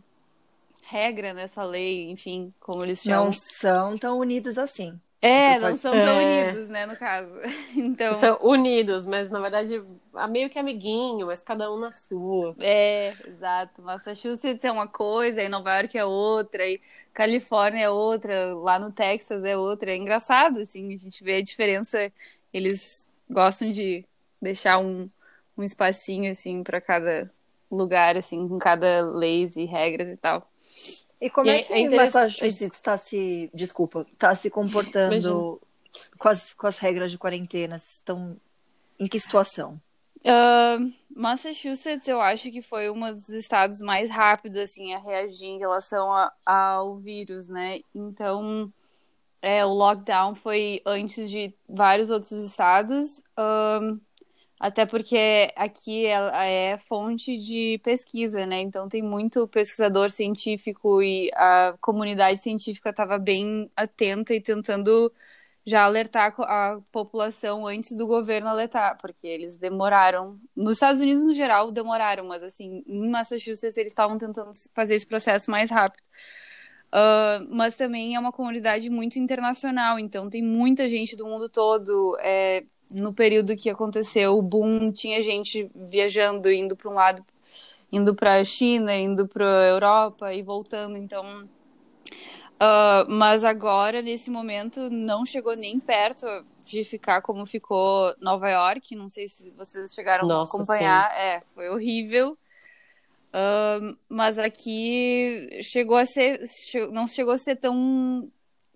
[0.85, 3.27] regra nessa lei, enfim, como eles chamam.
[3.27, 5.01] Não são tão unidos assim.
[5.23, 6.43] É, não são tão é...
[6.51, 7.33] unidos, né, no caso.
[7.77, 8.19] Então...
[8.19, 9.81] São unidos, mas na verdade
[10.29, 12.57] meio que amiguinho, mas cada um na sua.
[12.61, 13.81] É, exato.
[13.81, 16.81] Massachusetts é uma coisa, e Nova York é outra, e
[17.15, 19.93] Califórnia é outra, lá no Texas é outra.
[19.93, 22.13] É engraçado, assim, a gente vê a diferença.
[22.53, 24.05] Eles gostam de
[24.41, 25.09] deixar um,
[25.57, 27.31] um espacinho, assim, para cada
[27.71, 30.47] lugar, assim, com cada leis e regras e tal.
[31.23, 35.63] E como e é, é que é Massachusetts está se, desculpa, está se comportando
[36.19, 37.77] com as, com as regras de quarentena?
[37.77, 38.37] Estão
[38.99, 39.81] em que situação?
[40.25, 45.61] Uh, Massachusetts, eu acho que foi um dos estados mais rápidos assim a reagir em
[45.61, 47.83] relação a, ao vírus, né?
[47.95, 48.73] Então,
[49.41, 53.23] é, o lockdown foi antes de vários outros estados.
[53.39, 54.01] Uh,
[54.63, 58.61] até porque aqui ela é fonte de pesquisa, né?
[58.61, 65.13] Então tem muito pesquisador científico e a comunidade científica estava bem atenta e tentando
[65.67, 70.41] já alertar a população antes do governo alertar, porque eles demoraram.
[70.55, 75.07] Nos Estados Unidos, no geral, demoraram, mas assim, em Massachusetts eles estavam tentando fazer esse
[75.07, 76.05] processo mais rápido.
[76.95, 82.17] Uh, mas também é uma comunidade muito internacional, então tem muita gente do mundo todo.
[82.21, 87.25] É, no período que aconteceu o boom, tinha gente viajando, indo para um lado,
[87.91, 90.97] indo para a China, indo para a Europa e voltando.
[90.97, 96.27] Então, uh, mas agora nesse momento não chegou nem perto
[96.67, 98.95] de ficar como ficou Nova York.
[98.95, 101.11] Não sei se vocês chegaram Nossa, a acompanhar.
[101.11, 101.17] Sim.
[101.17, 102.37] É, foi horrível.
[103.35, 106.39] Uh, mas aqui chegou a ser,
[106.91, 108.31] não chegou a ser tão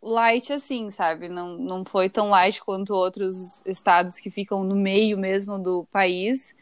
[0.08, 1.28] light assim, sabe?
[1.28, 6.54] Não, não foi tão light quanto outros estados que ficam no meio mesmo do país.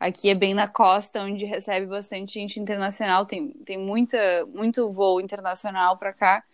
[0.00, 5.20] Aqui é bem na costa, onde recebe bastante gente internacional, tem, tem muita, muito voo
[5.20, 6.44] internacional para cá.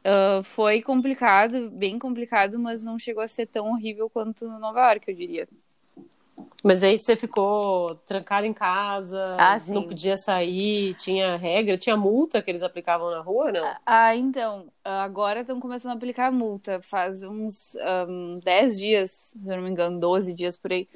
[0.00, 5.10] Uh, foi complicado, bem complicado, mas não chegou a ser tão horrível quanto Nova York,
[5.10, 5.46] eu diria.
[6.62, 12.42] Mas aí você ficou trancado em casa, ah, não podia sair, tinha regra, tinha multa
[12.42, 13.74] que eles aplicavam na rua, não?
[13.86, 16.80] Ah, então, agora estão começando a aplicar multa.
[16.82, 17.74] Faz uns
[18.08, 20.88] um, 10 dias, se eu não me engano, 12 dias por aí,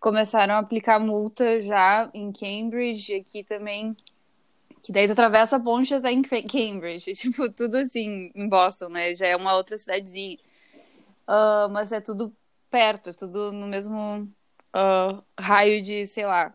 [0.00, 3.96] começaram a aplicar multa já em Cambridge, aqui também.
[4.82, 7.14] Que daí tu atravessa a ponte tá em Cambridge.
[7.14, 9.14] Tipo, tudo assim, em Boston, né?
[9.14, 10.38] Já é uma outra cidadezinha.
[11.28, 12.34] Uh, mas é tudo
[12.68, 14.28] perto, é tudo no mesmo
[14.74, 16.54] uh, raio de, sei lá,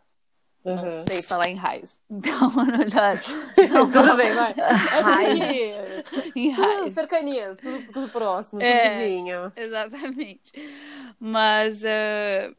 [0.67, 0.75] Uhum.
[0.75, 1.95] Não sei falar em raios.
[2.09, 3.23] Então, verdade.
[3.71, 4.53] Não, tudo bem, vai.
[4.53, 6.35] Raios.
[6.35, 6.93] em raios.
[6.93, 9.51] Cercanias, tudo, tudo próximo, tudo é, vizinho.
[9.55, 10.51] Exatamente.
[11.19, 12.55] Mas uh,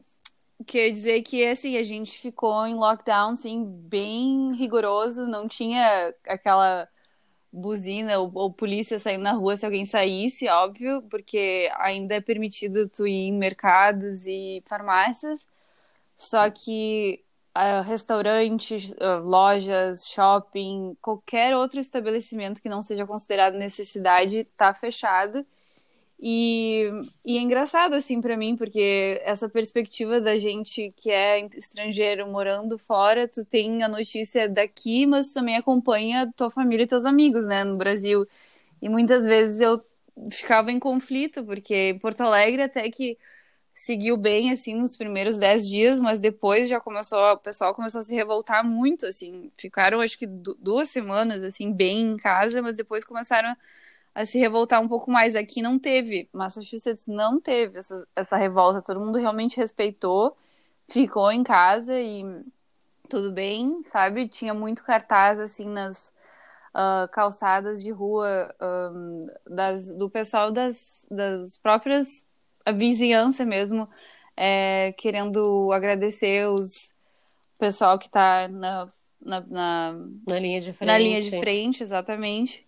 [0.65, 6.87] quer dizer que assim, a gente ficou em lockdown, assim, bem rigoroso, não tinha aquela
[7.51, 12.87] buzina ou, ou, polícia saindo na rua se alguém saísse, óbvio, porque ainda é permitido
[12.89, 15.47] tu ir em mercados e farmácias.
[16.17, 17.23] Só que
[17.57, 25.45] uh, restaurantes, uh, lojas, shopping, qualquer outro estabelecimento que não seja considerado necessidade está fechado.
[26.21, 26.91] E,
[27.23, 32.77] e, é engraçado, assim, para mim, porque essa perspectiva da gente que é estrangeiro morando
[32.77, 37.63] fora, tu tem a notícia daqui, mas também acompanha tua família e teus amigos, né,
[37.63, 38.25] no Brasil.
[38.81, 39.81] E muitas vezes eu
[40.31, 43.17] ficava em conflito, porque Porto Alegre até que
[43.73, 48.03] seguiu bem, assim, nos primeiros dez dias, mas depois já começou, o pessoal começou a
[48.03, 53.05] se revoltar muito, assim, ficaram, acho que duas semanas, assim, bem em casa, mas depois
[53.05, 53.57] começaram a
[54.25, 55.35] se revoltar um pouco mais.
[55.35, 60.35] Aqui não teve, Massachusetts não teve essa, essa revolta, todo mundo realmente respeitou,
[60.89, 62.23] ficou em casa e
[63.09, 64.27] tudo bem, sabe?
[64.27, 66.11] Tinha muito cartaz, assim, nas
[66.75, 72.27] uh, calçadas de rua um, das, do pessoal das, das próprias
[72.65, 73.89] a vizinhança mesmo,
[74.37, 76.93] é, querendo agradecer os
[77.57, 78.87] pessoal que está na,
[79.21, 79.95] na, na,
[80.27, 80.87] na, linha de frente.
[80.87, 82.65] Na linha de frente, exatamente.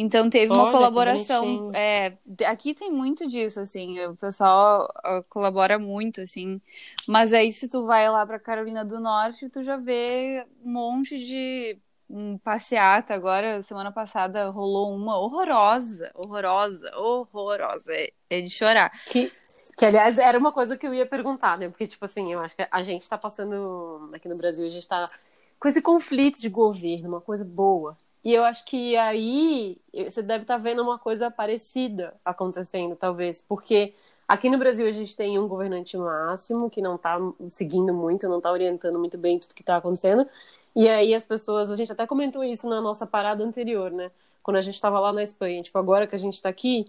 [0.00, 1.72] Então teve Olha, uma colaboração.
[1.74, 4.88] É, aqui tem muito disso, assim, o pessoal
[5.28, 6.60] colabora muito, assim.
[7.04, 11.18] Mas aí se tu vai lá para Carolina do Norte, tu já vê um monte
[11.18, 11.76] de
[12.08, 18.92] um passeata agora, semana passada rolou uma horrorosa, horrorosa, horrorosa, é, é de chorar.
[19.04, 19.32] Que,
[19.76, 21.68] que, aliás, era uma coisa que eu ia perguntar, né?
[21.68, 24.86] Porque, tipo assim, eu acho que a gente tá passando, aqui no Brasil, a gente
[24.86, 25.10] tá
[25.58, 27.98] com esse conflito de governo, uma coisa boa.
[28.24, 33.40] E eu acho que aí você deve estar tá vendo uma coisa parecida acontecendo, talvez,
[33.40, 33.94] porque
[34.26, 38.38] aqui no Brasil a gente tem um governante máximo que não está seguindo muito, não
[38.38, 40.26] está orientando muito bem tudo que está acontecendo,
[40.74, 44.10] e aí as pessoas, a gente até comentou isso na nossa parada anterior, né?
[44.42, 45.62] Quando a gente estava lá na Espanha.
[45.62, 46.86] Tipo, agora que a gente está aqui,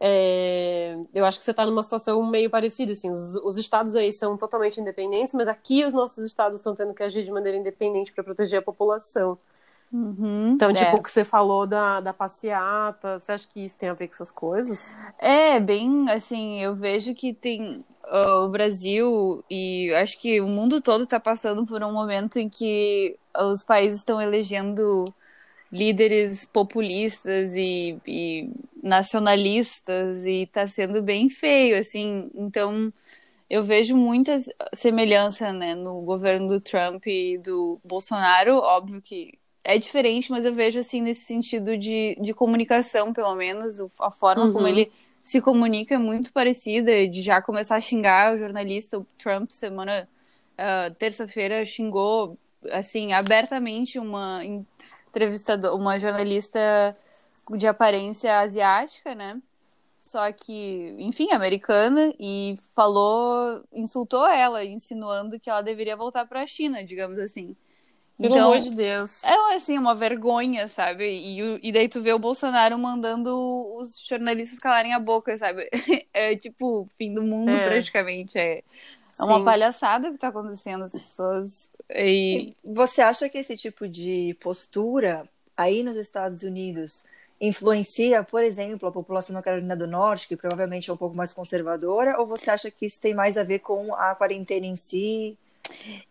[0.00, 0.96] é...
[1.14, 3.10] eu acho que você está numa situação meio parecida, assim.
[3.10, 7.02] Os, os, estados aí são totalmente independentes, mas aqui os nossos estados estão tendo que
[7.02, 9.38] agir de maneira independente para proteger a população.
[9.92, 10.94] Uhum, então, tipo, é.
[10.94, 14.14] o que você falou da, da passeata, você acha que isso tem a ver com
[14.14, 14.94] essas coisas?
[15.18, 20.80] É, bem, assim, eu vejo que tem uh, o Brasil e acho que o mundo
[20.80, 25.04] todo está passando por um momento em que os países estão elegendo
[25.70, 28.50] líderes populistas e, e
[28.82, 32.30] nacionalistas e está sendo bem feio, assim.
[32.34, 32.92] Então,
[33.48, 34.44] eu vejo muitas
[34.74, 38.56] semelhanças né, no governo do Trump e do Bolsonaro.
[38.56, 39.32] Óbvio que
[39.66, 44.44] é diferente, mas eu vejo assim nesse sentido de, de comunicação, pelo menos, a forma
[44.44, 44.52] uhum.
[44.52, 44.90] como ele
[45.24, 50.08] se comunica é muito parecida, de já começar a xingar o jornalista, o Trump, semana,
[50.52, 52.38] uh, terça-feira, xingou,
[52.70, 56.96] assim, abertamente uma entrevistadora, uma jornalista
[57.56, 59.42] de aparência asiática, né?
[60.00, 66.46] Só que, enfim, americana, e falou, insultou ela, insinuando que ela deveria voltar para a
[66.46, 67.56] China, digamos assim.
[68.18, 69.22] Pelo então, amor de Deus.
[69.24, 71.04] É assim, uma vergonha, sabe?
[71.04, 73.30] E, e daí tu vê o Bolsonaro mandando
[73.76, 75.68] os jornalistas calarem a boca, sabe?
[76.18, 77.68] É tipo fim do mundo, é.
[77.68, 78.38] praticamente.
[78.38, 78.62] É,
[79.20, 81.68] é uma palhaçada que tá acontecendo, as pessoas.
[81.94, 82.54] E...
[82.64, 87.04] Você acha que esse tipo de postura aí nos Estados Unidos
[87.38, 91.34] influencia, por exemplo, a população da Carolina do Norte, que provavelmente é um pouco mais
[91.34, 95.36] conservadora, ou você acha que isso tem mais a ver com a quarentena em si?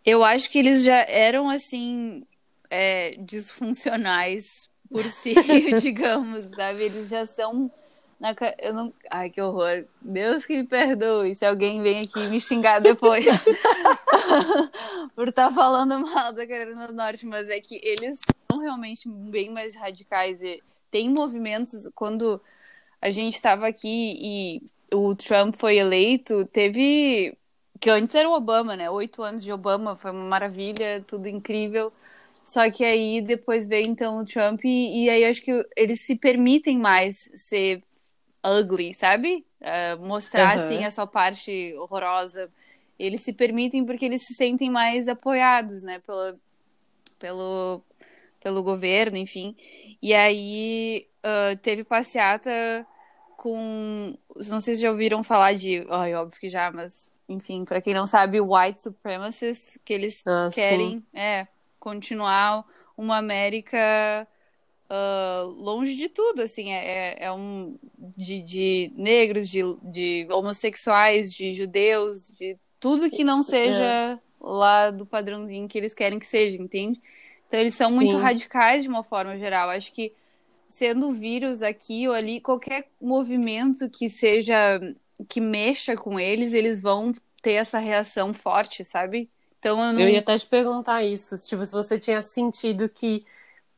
[0.04, 2.24] Eu acho que eles já eram assim
[2.70, 5.34] é, disfuncionais por si,
[5.80, 6.84] digamos, sabe?
[6.84, 7.70] Eles já são
[8.18, 9.84] na, eu não, ai que horror.
[10.00, 13.26] Deus que me perdoe se alguém vem aqui me xingar depois
[15.14, 19.06] por estar tá falando mal da Carolina do Norte, mas é que eles são realmente
[19.08, 22.40] bem mais radicais e tem movimentos quando
[23.02, 24.62] a gente estava aqui e
[24.94, 27.36] o Trump foi eleito, teve.
[27.80, 28.90] Que antes era o Obama, né?
[28.90, 31.92] Oito anos de Obama, foi uma maravilha, tudo incrível.
[32.44, 36.16] Só que aí depois veio então o Trump e, e aí acho que eles se
[36.16, 37.82] permitem mais ser
[38.44, 39.44] ugly, sabe?
[39.60, 40.62] Uh, mostrar uhum.
[40.62, 42.48] assim a sua parte horrorosa.
[42.98, 45.98] Eles se permitem porque eles se sentem mais apoiados, né?
[46.06, 46.38] Pela,
[47.18, 47.82] pelo,
[48.40, 49.56] pelo governo, enfim.
[50.00, 52.86] E aí uh, teve passeata
[53.36, 54.16] com.
[54.48, 55.84] Não sei se já ouviram falar de.
[55.90, 60.48] Ai, óbvio que já, mas enfim, para quem não sabe, white supremacists, que eles ah,
[60.52, 61.46] querem é,
[61.78, 62.64] continuar
[62.96, 64.26] uma América
[64.90, 67.76] uh, longe de tudo, assim, é, é, é um
[68.16, 74.18] de, de negros, de, de, homossexuais, de judeus, de tudo que não seja é.
[74.40, 77.00] lá do padrãozinho que eles querem que seja, entende?
[77.48, 77.96] Então eles são Sim.
[77.96, 79.70] muito radicais de uma forma geral.
[79.70, 80.12] Acho que
[80.68, 84.80] sendo vírus aqui ou ali, qualquer movimento que seja
[85.28, 89.30] que mexa com eles, eles vão ter essa reação forte, sabe?
[89.58, 90.00] Então eu, não...
[90.00, 93.24] eu ia até te perguntar isso, tipo, se você tinha sentido que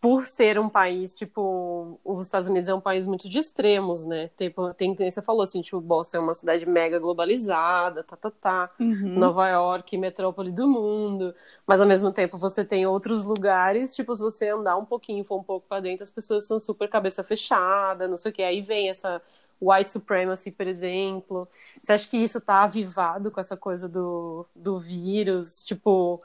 [0.01, 4.29] por ser um país, tipo, os Estados Unidos é um país muito de extremos, né?
[4.37, 8.31] Tipo, tem, tem, você falou assim, tipo, Boston é uma cidade mega globalizada, tá, tá,
[8.31, 8.71] tá.
[8.79, 9.19] Uhum.
[9.19, 11.35] Nova York, metrópole do mundo.
[11.67, 15.41] Mas ao mesmo tempo você tem outros lugares, tipo, se você andar um pouquinho, for
[15.41, 18.43] um pouco para dentro, as pessoas são super cabeça fechada, não sei o que.
[18.43, 19.21] Aí vem essa
[19.61, 21.49] white supremacy, por exemplo.
[21.83, 25.65] Você acha que isso tá avivado com essa coisa do, do vírus?
[25.65, 26.23] Tipo,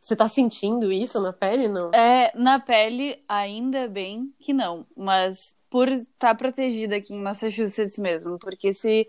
[0.00, 1.90] você tá sentindo isso na pele, não?
[1.92, 4.86] É, na pele, ainda bem que não.
[4.96, 8.38] Mas por estar tá protegida aqui em Massachusetts mesmo.
[8.38, 9.08] Porque se.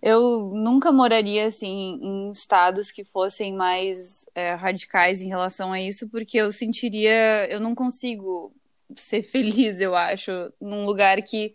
[0.00, 6.08] Eu nunca moraria, assim, em estados que fossem mais é, radicais em relação a isso,
[6.08, 7.46] porque eu sentiria.
[7.50, 8.52] Eu não consigo
[8.96, 10.30] ser feliz, eu acho,
[10.60, 11.54] num lugar que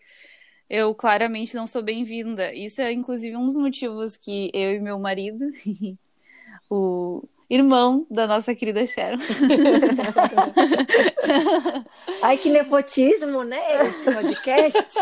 [0.74, 2.52] eu claramente não sou bem-vinda.
[2.54, 5.46] Isso é, inclusive, um dos motivos que eu e meu marido,
[6.70, 9.18] o irmão da nossa querida Sharon.
[12.22, 13.60] Ai, que nepotismo, né?
[13.82, 14.94] Esse podcast.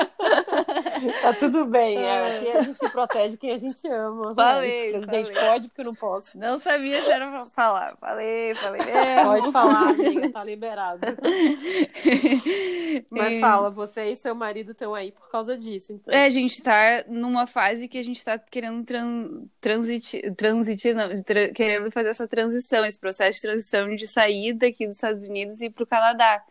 [1.21, 1.97] tá tudo bem.
[1.97, 2.37] É.
[2.37, 4.33] Aqui a gente protege quem a gente ama.
[4.33, 4.89] Falei.
[4.89, 5.49] O presidente falei.
[5.49, 6.39] pode, porque eu não posso.
[6.39, 7.95] Não sabia se era pra falar.
[7.99, 8.81] Falei, falei.
[9.23, 11.07] Pode falar, amiga, tá liberado.
[13.11, 16.13] Mas fala, você e seu marido estão aí por causa disso, então.
[16.13, 21.21] É, a gente tá numa fase que a gente tá querendo tran transitir, transitir não,
[21.23, 25.61] tra querendo fazer essa transição, esse processo de transição de sair daqui dos Estados Unidos
[25.61, 26.43] e ir pro Canadá.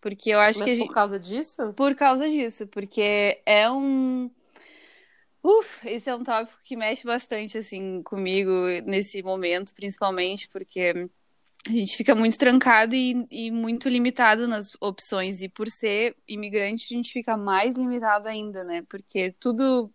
[0.00, 0.76] Porque eu acho Mas que.
[0.76, 0.94] por gente...
[0.94, 1.72] causa disso?
[1.74, 4.30] Por causa disso, porque é um.
[5.42, 8.50] Uf, esse é um tópico que mexe bastante, assim, comigo
[8.84, 11.08] nesse momento, principalmente, porque
[11.66, 15.42] a gente fica muito trancado e, e, muito limitado nas opções.
[15.42, 18.84] E por ser imigrante, a gente fica mais limitado ainda, né?
[18.88, 19.90] Porque tudo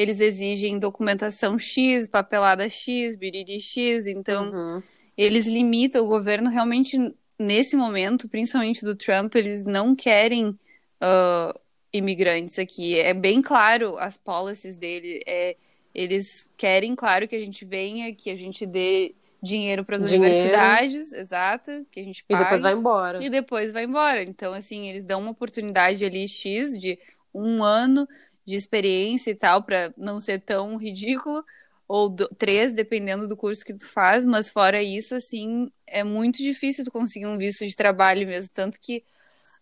[0.00, 4.82] eles exigem documentação X, papelada X, biriri X, então uhum.
[5.14, 6.96] eles limitam, o governo realmente
[7.38, 11.60] nesse momento, principalmente do Trump, eles não querem uh,
[11.92, 12.98] imigrantes aqui.
[12.98, 15.22] É bem claro as policies dele.
[15.26, 15.54] É,
[15.94, 21.12] eles querem, claro, que a gente venha, que a gente dê dinheiro para as universidades,
[21.12, 23.22] exato, que a gente pague, E depois vai embora.
[23.22, 24.22] E depois vai embora.
[24.22, 26.98] Então, assim, eles dão uma oportunidade ali X de
[27.34, 28.08] um ano
[28.50, 31.44] de experiência e tal, para não ser tão ridículo
[31.88, 36.38] ou do, três, dependendo do curso que tu faz, mas fora isso, assim, é muito
[36.38, 39.02] difícil tu conseguir um visto de trabalho mesmo, tanto que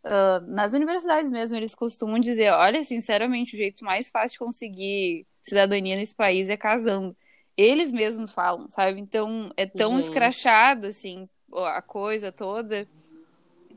[0.04, 5.26] uh, nas universidades mesmo eles costumam dizer, olha, sinceramente, o jeito mais fácil de conseguir
[5.42, 7.16] cidadania nesse país é casando.
[7.56, 9.00] Eles mesmos falam, sabe?
[9.00, 10.04] Então, é tão Gente.
[10.04, 12.86] escrachado, assim, a coisa toda,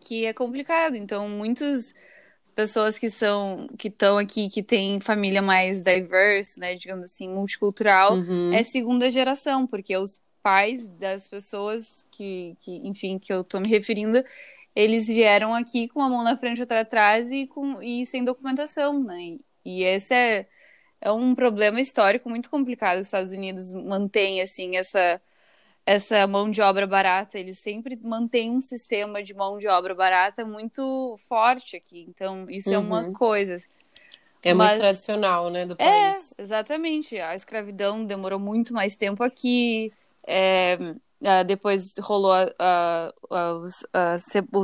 [0.01, 0.95] que é complicado.
[0.95, 1.93] Então, muitos
[2.61, 8.13] pessoas que são que estão aqui que têm família mais diverse, né, digamos assim, multicultural,
[8.13, 8.53] uhum.
[8.53, 13.67] é segunda geração, porque os pais das pessoas que, que, enfim, que eu tô me
[13.67, 14.23] referindo,
[14.75, 18.23] eles vieram aqui com a mão na frente e outra atrás e com e sem
[18.23, 19.37] documentação, né?
[19.65, 20.47] E esse é
[21.03, 22.99] é um problema histórico muito complicado.
[22.99, 25.19] Os Estados Unidos mantém assim essa
[25.85, 30.45] essa mão de obra barata, eles sempre mantêm um sistema de mão de obra barata
[30.45, 32.05] muito forte aqui.
[32.07, 32.75] Então, isso uhum.
[32.75, 33.13] é uma uhum.
[33.13, 33.57] coisa.
[34.43, 34.69] É Mas...
[34.69, 36.37] muito tradicional, né, do é, país.
[36.37, 37.17] É, exatamente.
[37.19, 39.91] A escravidão demorou muito mais tempo aqui.
[40.25, 40.77] É,
[41.45, 44.17] depois rolou a, a, a, a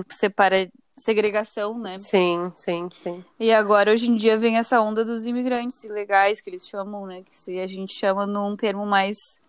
[0.10, 1.98] separa, segregação, né?
[2.00, 3.26] Sim, sim, sim.
[3.40, 7.22] E agora, hoje em dia, vem essa onda dos imigrantes ilegais, que eles chamam, né?
[7.24, 9.40] Que se a gente chama num termo mais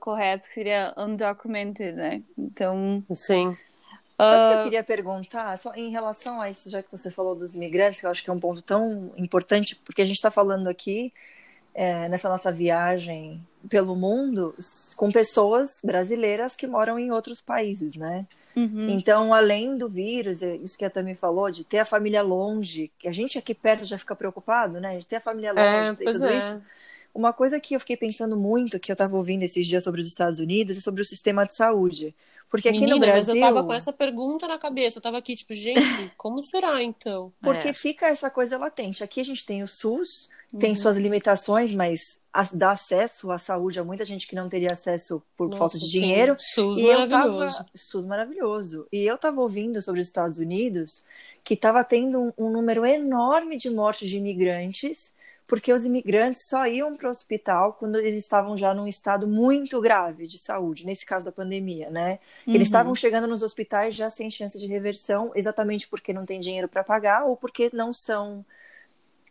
[0.00, 2.22] correto, que seria undocumented, né?
[2.36, 3.04] Então.
[3.12, 3.54] Sim.
[4.18, 5.58] Sabe o que eu ah, queria perguntar?
[5.58, 8.30] Só em relação a isso, já que você falou dos imigrantes, que eu acho que
[8.30, 11.12] é um ponto tão importante, porque a gente está falando aqui
[11.74, 14.54] é, nessa nossa viagem pelo mundo
[14.96, 18.26] com pessoas brasileiras que moram em outros países, né?
[18.56, 18.88] Uhum.
[18.88, 22.90] Então, além do vírus, é isso que a Tami falou, de ter a família longe,
[22.98, 24.96] que a gente aqui perto já fica preocupado, né?
[24.96, 26.38] De ter a família é, longe, é, tudo é.
[26.38, 26.62] isso.
[27.16, 30.06] Uma coisa que eu fiquei pensando muito, que eu estava ouvindo esses dias sobre os
[30.06, 32.14] Estados Unidos, é sobre o sistema de saúde.
[32.50, 33.34] Porque aqui Menina, no Brasil.
[33.34, 34.98] Mas eu tava com essa pergunta na cabeça.
[34.98, 35.80] Eu tava aqui, tipo, gente,
[36.16, 37.32] como será então?
[37.40, 37.72] Porque é.
[37.72, 39.02] fica essa coisa latente.
[39.02, 40.76] Aqui a gente tem o SUS, tem uhum.
[40.76, 42.18] suas limitações, mas
[42.52, 45.90] dá acesso à saúde a muita gente que não teria acesso por Nossa, falta de
[45.90, 46.00] sim.
[46.00, 46.36] dinheiro.
[46.38, 47.56] SUS e maravilhoso.
[47.56, 47.70] Tava...
[47.74, 48.86] SUS maravilhoso.
[48.92, 51.04] E eu tava ouvindo sobre os Estados Unidos
[51.42, 55.14] que estava tendo um, um número enorme de mortes de imigrantes
[55.46, 59.80] porque os imigrantes só iam para o hospital quando eles estavam já num estado muito
[59.80, 62.18] grave de saúde, nesse caso da pandemia, né?
[62.46, 62.54] Uhum.
[62.54, 66.68] Eles estavam chegando nos hospitais já sem chance de reversão, exatamente porque não tem dinheiro
[66.68, 68.44] para pagar ou porque não são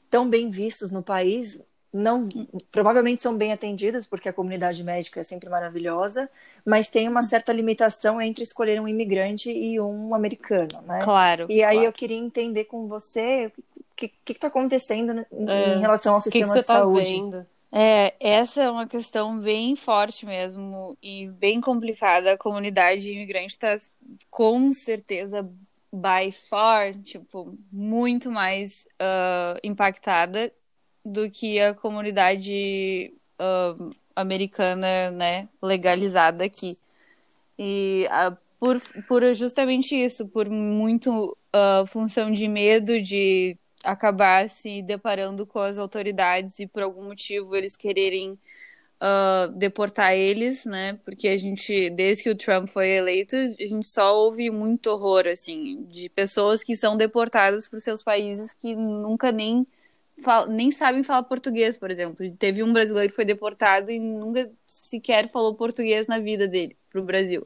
[0.09, 1.61] tão bem vistos no país,
[1.91, 2.29] não
[2.71, 6.29] provavelmente são bem atendidos porque a comunidade médica é sempre maravilhosa,
[6.65, 10.99] mas tem uma certa limitação entre escolher um imigrante e um americano, né?
[11.03, 11.45] Claro.
[11.49, 11.89] E aí claro.
[11.89, 13.51] eu queria entender com você
[13.95, 15.75] que está acontecendo né, em, é.
[15.75, 17.09] em, relação ao sistema que que de tá saúde?
[17.09, 17.45] Vendo?
[17.71, 22.31] É, essa é uma questão bem forte mesmo e bem complicada.
[22.31, 23.77] A comunidade imigrante está
[24.29, 25.43] com certeza
[25.91, 30.51] by far, tipo, muito mais uh, impactada
[31.03, 36.77] do que a comunidade uh, americana, né, legalizada aqui.
[37.57, 41.37] E uh, por, por justamente isso, por muito
[41.87, 47.75] função de medo de acabar se deparando com as autoridades e por algum motivo eles
[47.77, 48.39] quererem
[49.01, 50.99] uh, deportar eles, né?
[51.05, 55.27] Porque a gente, desde que o Trump foi eleito, a gente só ouve muito horror,
[55.27, 59.67] assim, de pessoas que são deportadas para seus países que nunca nem
[60.49, 62.25] nem sabem falar português, por exemplo.
[62.37, 67.01] Teve um brasileiro que foi deportado e nunca sequer falou português na vida dele para
[67.01, 67.45] o Brasil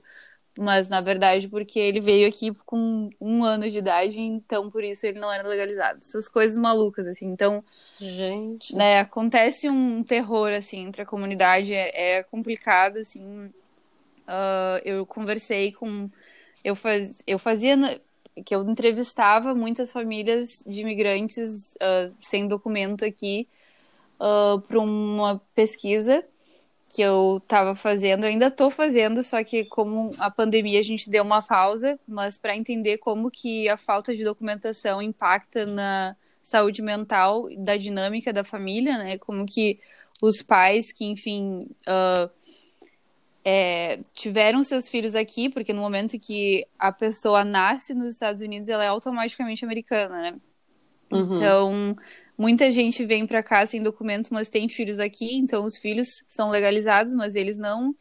[0.60, 5.06] mas na verdade porque ele veio aqui com um ano de idade, então por isso
[5.06, 6.00] ele não era legalizado.
[6.00, 7.28] Essas coisas malucas, assim.
[7.28, 7.64] Então,
[8.00, 13.46] gente, né, acontece um terror assim entre a comunidade, é, é complicado, assim.
[14.28, 16.10] Uh, eu conversei com,
[16.64, 18.00] eu faz, eu fazia
[18.46, 23.48] que eu entrevistava muitas famílias de imigrantes uh, sem documento aqui
[24.20, 26.24] uh, para uma pesquisa
[26.90, 31.10] que eu estava fazendo, eu ainda estou fazendo, só que como a pandemia a gente
[31.10, 36.82] deu uma pausa, mas para entender como que a falta de documentação impacta na saúde
[36.82, 39.18] mental da dinâmica da família, né?
[39.20, 39.80] Como que
[40.20, 42.30] os pais que, enfim, uh,
[43.46, 48.68] é, tiveram seus filhos aqui, porque no momento que a pessoa nasce nos Estados Unidos,
[48.68, 50.36] ela é automaticamente americana, né?
[51.12, 51.34] Uhum.
[51.34, 51.96] Então,
[52.40, 56.50] Muita gente vem para cá sem documentos, mas tem filhos aqui, então os filhos são
[56.50, 57.94] legalizados, mas eles não.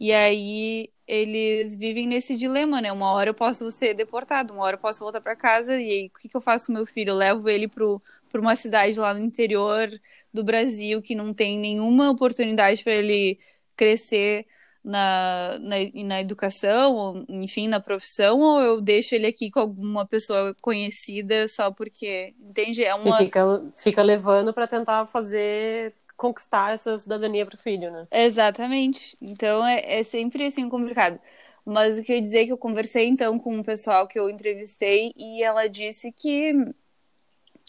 [0.00, 2.90] E aí eles vivem nesse dilema, né?
[2.90, 6.06] Uma hora eu posso ser deportado, uma hora eu posso voltar para casa, e aí
[6.08, 7.10] o que, que eu faço com meu filho?
[7.10, 9.88] Eu levo ele para uma cidade lá no interior
[10.32, 13.38] do Brasil que não tem nenhuma oportunidade para ele
[13.76, 14.44] crescer
[14.84, 20.06] na, na, na educação, ou, enfim, na profissão, ou eu deixo ele aqui com alguma
[20.06, 22.84] pessoa conhecida só porque, entende?
[22.84, 23.16] É uma...
[23.16, 28.06] E fica, fica levando para tentar fazer conquistar essa cidadania para o filho, né?
[28.12, 29.16] Exatamente.
[29.20, 31.18] Então é, é sempre assim complicado.
[31.64, 34.18] Mas o que eu ia dizer é que eu conversei então com um pessoal que
[34.18, 36.52] eu entrevistei e ela disse que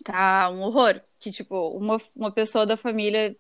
[0.03, 1.01] tá um horror.
[1.18, 3.36] Que, tipo, uma, uma pessoa da família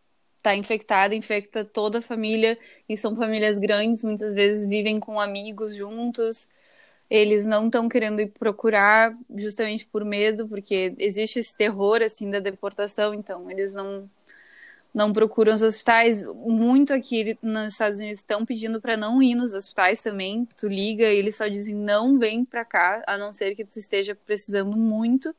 [0.45, 5.75] está infectada, infecta toda a família, e são famílias grandes, muitas vezes vivem com amigos
[5.75, 6.47] juntos.
[7.09, 12.39] Eles não estão querendo ir procurar justamente por medo, porque existe esse terror assim da
[12.39, 14.09] deportação, então eles não
[14.93, 16.23] não procuram os hospitais.
[16.23, 20.47] Muito aqui nos Estados Unidos estão pedindo para não ir nos hospitais também.
[20.57, 23.77] Tu liga e eles só dizem não vem para cá, a não ser que tu
[23.77, 25.35] esteja precisando muito.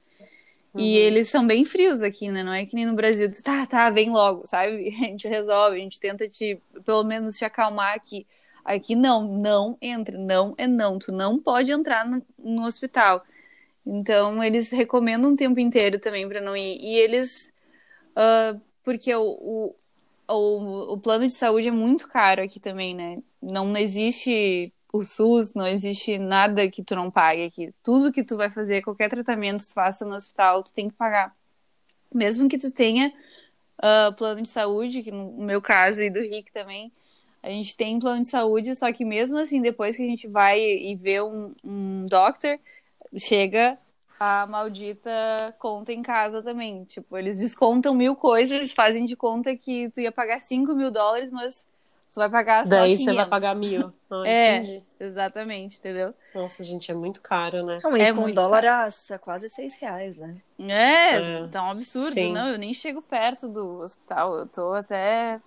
[0.77, 0.83] Uhum.
[0.83, 2.43] E eles são bem frios aqui, né?
[2.43, 4.89] Não é que nem no Brasil, tá, tá, vem logo, sabe?
[5.01, 8.27] A gente resolve, a gente tenta te, pelo menos, te acalmar aqui.
[8.65, 13.25] Aqui não, não entra, não é não, tu não pode entrar no, no hospital.
[13.87, 16.79] Então, eles recomendam um tempo inteiro também para não ir.
[16.81, 17.53] E eles,
[18.17, 19.77] uh, porque o, o,
[20.29, 23.19] o, o plano de saúde é muito caro aqui também, né?
[23.41, 27.71] Não existe o SUS, não existe nada que tu não pague aqui.
[27.83, 30.95] Tudo que tu vai fazer, qualquer tratamento que tu faça no hospital, tu tem que
[30.95, 31.35] pagar.
[32.13, 33.13] Mesmo que tu tenha
[33.79, 36.93] uh, plano de saúde, que no meu caso e do Rick também,
[37.43, 40.61] A gente tem plano de saúde, só que mesmo assim, depois que a gente vai
[40.61, 42.59] e vê um, um doctor,
[43.19, 43.79] chega
[44.19, 46.85] a maldita conta em casa também.
[46.85, 51.31] Tipo, eles descontam mil coisas, fazem de conta que tu ia pagar 5 mil dólares,
[51.31, 51.65] mas
[52.13, 53.05] tu vai pagar só Daí 500.
[53.05, 53.93] você vai pagar mil.
[54.11, 54.85] Ah, É, entendi.
[55.01, 56.15] exatamente, entendeu?
[56.35, 57.81] Nossa, gente, é muito caro, né?
[57.83, 60.37] Não, e É com muito dólar a a quase seis reais, né?
[60.59, 61.47] É, É.
[61.49, 62.13] tá um absurdo.
[62.13, 62.33] Sim.
[62.33, 64.39] Não, eu nem chego perto do hospital.
[64.39, 65.39] Eu tô até.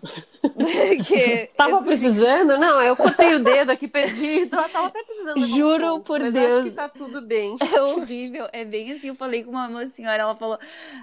[1.07, 1.49] que...
[1.57, 2.57] Tava precisando?
[2.57, 4.41] Não, eu cortei o dedo aqui, perdi.
[4.41, 5.47] Então eu tava até precisando.
[5.47, 6.53] Juro pontos, por mas Deus.
[6.61, 7.57] Acho que tá tudo bem.
[7.73, 8.47] É horrível.
[8.51, 9.07] É bem assim.
[9.07, 10.59] Eu falei com uma, uma senhora, ela falou: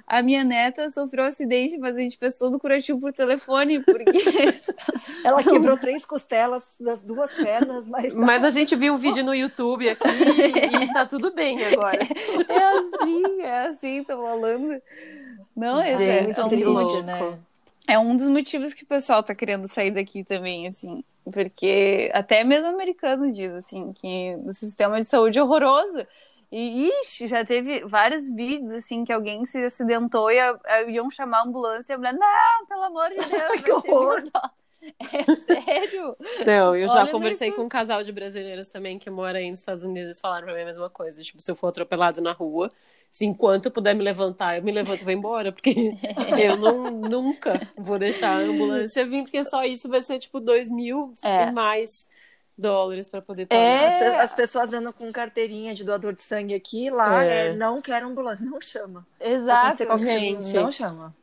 [0.06, 3.82] a minha neta sofreu um acidente, mas a gente fez todo o curativo por telefone,
[3.82, 4.06] porque.
[5.24, 7.45] Ela quebrou três costelas das duas pernas,
[7.88, 8.12] mas.
[8.14, 10.08] tá Mas a gente viu um vídeo no YouTube aqui
[10.82, 11.98] e tá tudo bem agora.
[12.48, 14.80] é assim, é assim, tô falando.
[15.56, 17.38] Não, é, é, Gente, é um triste, né?
[17.88, 21.04] É um dos motivos que o pessoal tá querendo sair daqui também, assim.
[21.32, 26.06] Porque até mesmo americano diz, assim, que o sistema de saúde é horroroso.
[26.50, 31.10] E, ixi, já teve vários vídeos, assim, que alguém se acidentou e a- a- iam
[31.10, 34.22] chamar a ambulância e a mulher, não, pelo amor de Deus, vai Que ser horror.
[34.86, 36.16] Mil dólares." É sério?
[36.46, 39.58] Não, eu já Olha, conversei com um casal de brasileiros também que mora aí nos
[39.60, 41.22] Estados Unidos eles falaram pra mim a mesma coisa.
[41.22, 42.70] Tipo, se eu for atropelado na rua,
[43.10, 45.70] se enquanto eu puder me levantar, eu me levanto e vou embora, porque
[46.42, 50.70] eu não, nunca vou deixar a ambulância vir, porque só isso vai ser tipo dois
[50.70, 51.44] mil É.
[51.48, 52.08] e mais
[52.58, 53.86] dólares pra poder É.
[53.86, 54.10] As, pagar.
[54.12, 57.48] pe- as pessoas andam com carteirinha de doador de sangue aqui, lá É.
[57.48, 59.06] é, não quero ambulância, não chama.
[59.20, 60.54] Exato, gente.
[60.54, 61.14] Não chama.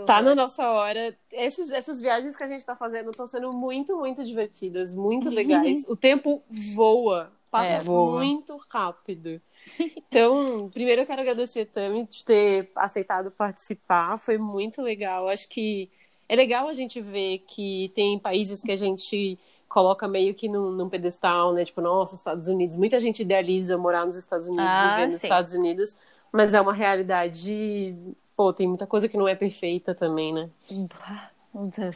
[0.00, 1.16] Que Tá na nossa hora.
[1.32, 5.84] Esses, essas viagens que a gente tá fazendo estão sendo muito, muito divertidas, muito legais.
[5.88, 6.42] o tempo
[6.74, 8.22] voa, passa É, voa.
[8.22, 9.40] muito rápido.
[9.80, 15.28] Então, primeiro eu quero agradecer a Tami de ter aceitado participar, foi muito legal.
[15.28, 15.90] Acho que
[16.28, 19.38] é legal a gente ver que tem países que a gente
[19.68, 21.64] coloca meio que num, num pedestal, né?
[21.64, 22.76] Tipo, nossa, Estados Unidos.
[22.76, 25.26] Muita gente idealiza morar nos Estados Unidos, Ah, viver nos sim.
[25.26, 25.96] Estados Unidos,
[26.32, 27.94] mas é uma realidade.
[28.36, 30.50] Pô, tem muita coisa que não é perfeita também, né?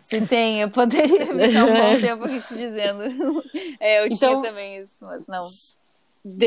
[0.04, 3.04] Se tem, eu poderia ficar um bom tempo aqui te dizendo.
[3.78, 5.46] É, eu Então- tinha também isso, mas não.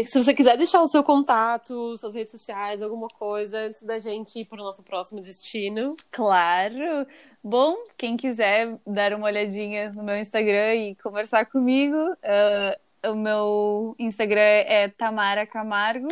[0.05, 4.39] Se você quiser deixar o seu contato, suas redes sociais, alguma coisa, antes da gente
[4.39, 5.95] ir para o nosso próximo destino.
[6.11, 7.07] Claro!
[7.43, 12.77] Bom, quem quiser dar uma olhadinha no meu Instagram e conversar comigo, ah,
[13.09, 16.07] o meu Instagram é Tamara Camargo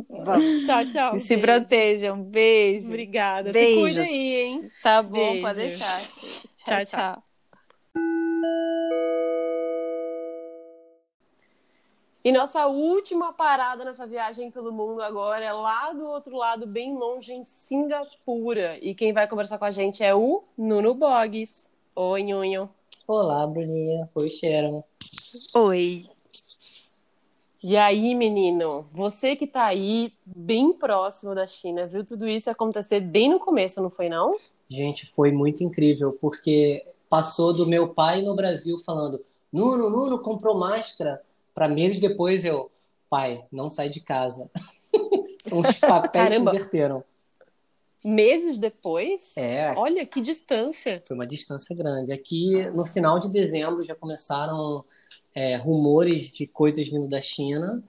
[0.09, 0.65] Vamos.
[0.65, 1.15] Tchau, tchau.
[1.15, 1.41] E se Beijo.
[1.41, 2.23] protejam.
[2.23, 2.87] Beijo.
[2.87, 3.51] Obrigada.
[3.51, 3.81] Se Beijos.
[3.81, 4.71] cuida aí, hein?
[4.81, 5.41] Tá bom, Beijo.
[5.41, 6.01] pode deixar.
[6.65, 7.23] Tchau, tchau.
[12.25, 16.95] E nossa última parada nessa viagem pelo mundo agora é lá do outro lado, bem
[16.95, 18.79] longe, em Singapura.
[18.81, 21.71] E quem vai conversar com a gente é o Nuno Boggs.
[21.95, 22.69] Oi, Nhunho.
[23.05, 24.09] Olá, Bruninha.
[24.15, 24.81] Oi, Sharon.
[25.53, 26.05] Oi.
[27.61, 33.01] E aí, menino, você que tá aí bem próximo da China, viu tudo isso acontecer
[33.01, 34.31] bem no começo, não foi não?
[34.69, 40.57] Gente, foi muito incrível, porque passou do meu pai no Brasil falando: Nuno, Nuno comprou
[40.57, 41.21] máscara.
[41.53, 42.71] Para meses depois eu,
[43.09, 44.49] pai, não sai de casa.
[45.51, 46.51] Os papéis Caramba.
[46.51, 47.03] se inverteram.
[48.03, 49.35] Meses depois?
[49.37, 49.73] É.
[49.77, 51.01] Olha que distância.
[51.07, 52.11] Foi uma distância grande.
[52.11, 54.83] Aqui, no final de dezembro, já começaram
[55.33, 57.81] é, rumores de coisas vindo da China.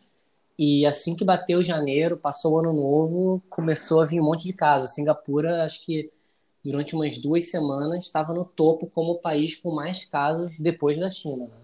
[0.57, 4.53] E assim que bateu janeiro, passou o ano novo, começou a vir um monte de
[4.53, 4.95] casos.
[4.95, 6.11] Singapura, acho que
[6.65, 11.11] durante umas duas semanas, estava no topo como o país com mais casos depois da
[11.11, 11.45] China.
[11.47, 11.64] né?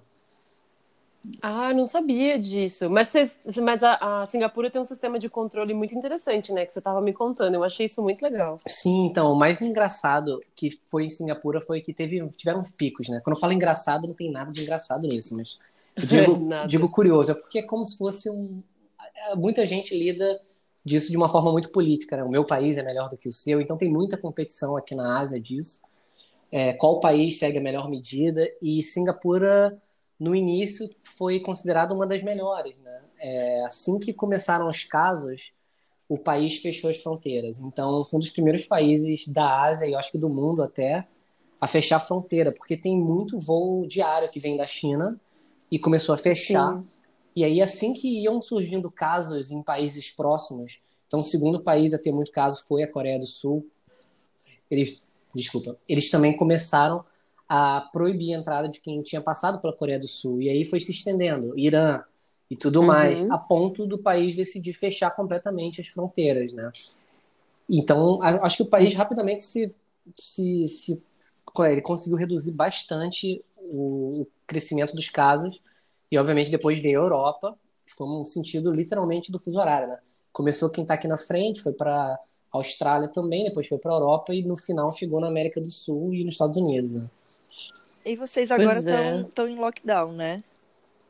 [1.42, 2.88] Ah, não sabia disso.
[2.88, 6.64] Mas, cês- mas a, a Singapura tem um sistema de controle muito interessante, né?
[6.66, 7.54] Que você estava me contando.
[7.54, 8.56] Eu achei isso muito legal.
[8.66, 13.20] Sim, então, o mais engraçado que foi em Singapura foi que teve, tiveram picos, né?
[13.24, 15.58] Quando eu falo engraçado, não tem nada de engraçado nisso, mas
[16.00, 18.62] eu digo, digo curioso, é porque é como se fosse um.
[19.36, 20.40] Muita gente lida
[20.84, 22.24] disso de uma forma muito política, né?
[22.24, 25.18] O meu país é melhor do que o seu, então tem muita competição aqui na
[25.18, 25.80] Ásia disso.
[26.52, 28.48] É, qual país segue a melhor medida?
[28.62, 29.80] E Singapura,
[30.20, 33.00] no início, foi considerada uma das melhores, né?
[33.18, 35.52] É, assim que começaram os casos,
[36.06, 37.58] o país fechou as fronteiras.
[37.58, 41.08] Então, foi um dos primeiros países da Ásia e acho que do mundo até
[41.58, 45.18] a fechar a fronteira, porque tem muito voo diário que vem da China
[45.70, 46.74] e começou a fechar.
[46.74, 46.86] Sim.
[47.34, 51.98] E aí, assim que iam surgindo casos em países próximos, então o segundo país a
[51.98, 53.66] ter muito caso foi a Coreia do Sul,
[54.70, 55.02] eles,
[55.34, 57.04] desculpa, eles também começaram
[57.53, 60.40] a proibir a entrada de quem tinha passado pela Coreia do Sul.
[60.40, 62.01] E aí foi se estendendo, Irã
[62.48, 62.86] e tudo uhum.
[62.86, 66.70] mais, a ponto do país decidir fechar completamente as fronteiras, né?
[67.68, 69.74] Então, acho que o país rapidamente se,
[70.16, 71.03] se, se
[71.59, 75.61] ele conseguiu reduzir bastante o, crescimento dos casos
[76.11, 79.98] e, obviamente, depois veio a Europa, foi um sentido literalmente do fuso horário, né?
[80.32, 82.16] Começou quem está aqui na frente, foi para
[82.53, 86.14] Austrália também, depois foi para a Europa e no final chegou na América do Sul
[86.14, 86.90] e nos Estados Unidos.
[86.92, 87.11] Né?
[88.05, 89.51] E vocês agora estão é.
[89.51, 90.42] em lockdown, né?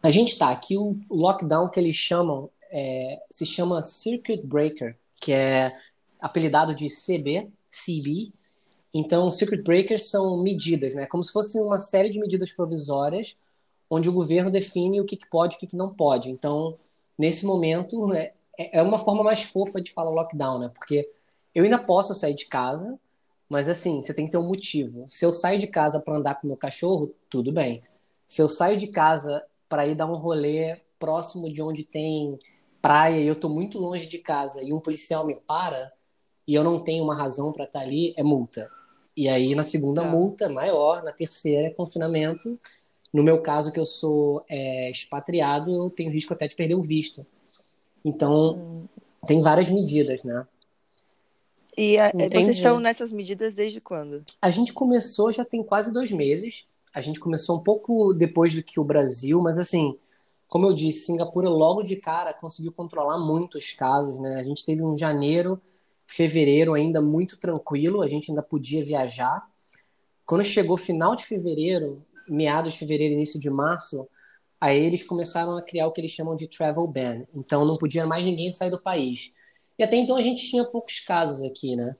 [0.02, 5.32] A gente está aqui, o lockdown que eles chamam é, se chama Circuit Breaker, que
[5.32, 5.76] é
[6.20, 8.32] apelidado de CB, CB.
[8.92, 11.06] Então, Circuit Breakers são medidas, né?
[11.06, 13.36] Como se fosse uma série de medidas provisórias
[13.90, 16.30] onde o governo define o que, pode e o que, que não pode.
[16.30, 16.78] Então,
[17.18, 20.70] nesse momento, né, é, é uma forma mais fofa de falar lockdown, né?
[20.72, 21.10] Porque
[21.52, 22.98] eu ainda posso sair de casa,
[23.50, 25.04] mas assim, você tem que ter um motivo.
[25.08, 27.82] Se eu saio de casa para andar com meu cachorro, tudo bem.
[28.28, 32.38] Se eu saio de casa para ir dar um rolê próximo de onde tem
[32.80, 35.92] praia e eu estou muito longe de casa e um policial me para
[36.46, 38.70] e eu não tenho uma razão para estar tá ali, é multa.
[39.16, 40.08] E aí na segunda tá.
[40.08, 42.56] multa maior, na terceira é confinamento.
[43.12, 46.82] No meu caso, que eu sou é, expatriado, eu tenho risco até de perder o
[46.82, 47.26] visto.
[48.04, 48.84] Então, hum.
[49.26, 50.46] tem várias medidas, né?
[51.80, 54.22] E a, vocês estão nessas medidas desde quando?
[54.42, 56.66] A gente começou já tem quase dois meses.
[56.92, 59.96] A gente começou um pouco depois do que o Brasil, mas assim,
[60.46, 64.34] como eu disse, Singapura logo de cara conseguiu controlar muitos casos, né?
[64.34, 65.58] A gente teve um janeiro,
[66.06, 69.48] fevereiro ainda muito tranquilo, a gente ainda podia viajar.
[70.26, 74.06] Quando chegou final de fevereiro, meados de fevereiro, início de março,
[74.60, 77.24] aí eles começaram a criar o que eles chamam de travel ban.
[77.34, 79.32] Então não podia mais ninguém sair do país.
[79.80, 81.96] E até então a gente tinha poucos casos aqui, né?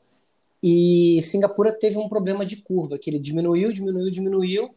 [0.63, 4.75] E Singapura teve um problema de curva, que ele diminuiu, diminuiu, diminuiu,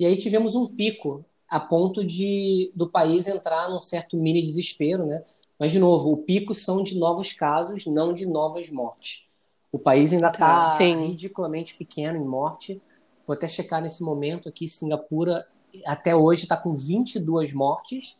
[0.00, 5.04] e aí tivemos um pico a ponto de do país entrar num certo mini desespero,
[5.04, 5.22] né?
[5.58, 9.28] Mas de novo, o pico são de novos casos, não de novas mortes.
[9.70, 12.80] O país ainda está ridiculamente pequeno em morte.
[13.26, 15.46] Vou até checar nesse momento aqui, Singapura
[15.84, 18.16] até hoje está com 22 mortes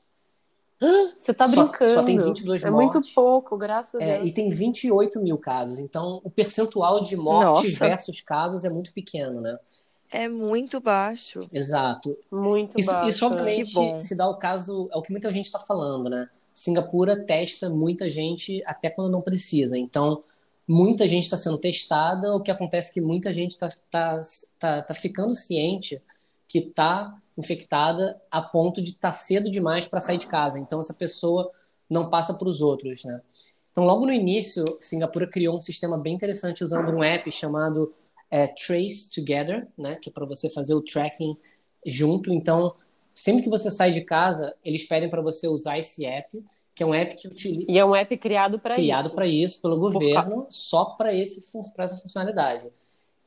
[1.19, 1.91] você tá brincando.
[1.91, 2.95] Só, só tem 22 é mortes.
[2.95, 4.31] É muito pouco, graças a é, Deus.
[4.31, 5.79] E tem 28 mil casos.
[5.79, 7.89] Então, o percentual de mortes Nossa.
[7.89, 9.59] versus casos é muito pequeno, né?
[10.11, 11.41] É muito baixo.
[11.53, 12.17] Exato.
[12.31, 13.09] Muito isso, baixo.
[13.09, 16.29] Isso, obviamente, se dá o caso, é o que muita gente está falando, né?
[16.55, 19.77] Singapura testa muita gente até quando não precisa.
[19.77, 20.23] Então,
[20.67, 22.35] muita gente está sendo testada.
[22.35, 24.21] O que acontece é que muita gente está tá,
[24.59, 26.01] tá, tá ficando ciente
[26.47, 30.59] que está infectada a ponto de estar tá cedo demais para sair de casa.
[30.59, 31.49] Então essa pessoa
[31.89, 33.23] não passa para os outros, né?
[33.71, 37.95] Então logo no início, Singapura criou um sistema bem interessante usando um app chamado
[38.29, 39.95] é, Trace Together, né?
[40.03, 41.37] Que é para você fazer o tracking
[41.87, 42.33] junto.
[42.33, 42.75] Então
[43.15, 46.87] sempre que você sai de casa, eles pedem para você usar esse app, que é
[46.87, 47.67] um app que utiliza.
[47.69, 48.83] E é um app criado para isso.
[48.83, 52.67] Criado para isso pelo governo, só para essa funcionalidade.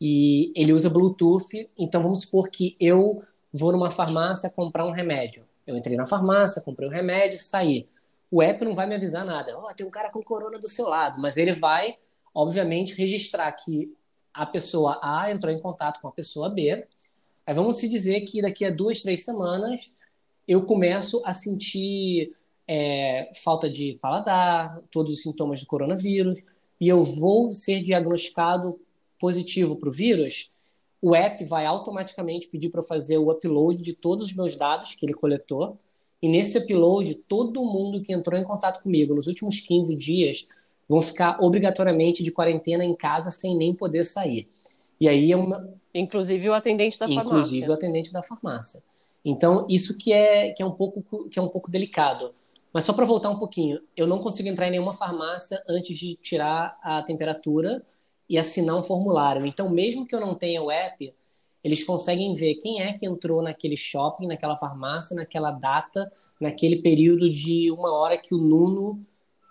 [0.01, 1.70] E ele usa Bluetooth.
[1.78, 3.22] Então vamos supor que eu
[3.54, 5.45] vou numa farmácia comprar um remédio.
[5.66, 7.88] Eu entrei na farmácia, comprei o um remédio, saí.
[8.30, 9.58] O app não vai me avisar nada.
[9.58, 11.97] Ó, oh, tem um cara com corona do seu lado, mas ele vai,
[12.34, 13.93] obviamente, registrar que
[14.34, 16.86] a pessoa A entrou em contato com a pessoa B.
[17.45, 19.93] Aí vamos se dizer que daqui a duas, três semanas
[20.47, 22.34] eu começo a sentir
[22.68, 26.43] é, falta de paladar, todos os sintomas do coronavírus,
[26.80, 28.80] e eu vou ser diagnosticado
[29.20, 30.56] positivo para o vírus,
[31.02, 34.93] o app vai automaticamente pedir para eu fazer o upload de todos os meus dados
[34.93, 35.78] que ele coletou.
[36.22, 40.47] E nesse upload, todo mundo que entrou em contato comigo nos últimos 15 dias
[40.88, 44.47] vão ficar obrigatoriamente de quarentena em casa sem nem poder sair.
[44.99, 45.68] E aí é uma.
[45.95, 47.30] Inclusive o atendente da farmácia.
[47.30, 48.84] Inclusive o atendente da farmácia.
[49.26, 52.34] Então, isso que é, que é, um, pouco, que é um pouco delicado.
[52.74, 56.16] Mas só para voltar um pouquinho, eu não consigo entrar em nenhuma farmácia antes de
[56.16, 57.84] tirar a temperatura
[58.32, 59.45] e assinar um formulário.
[59.45, 61.13] Então, mesmo que eu não tenha o app,
[61.61, 66.09] eles conseguem ver quem é que entrou naquele shopping, naquela farmácia, naquela data,
[66.39, 69.05] naquele período de uma hora que o Nuno,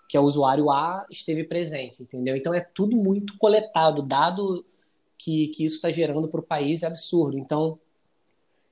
[0.09, 2.35] que é o usuário A, esteve presente, entendeu?
[2.35, 4.65] Então é tudo muito coletado, dado
[5.15, 7.37] que, que isso está gerando para o país é absurdo.
[7.37, 7.77] Então,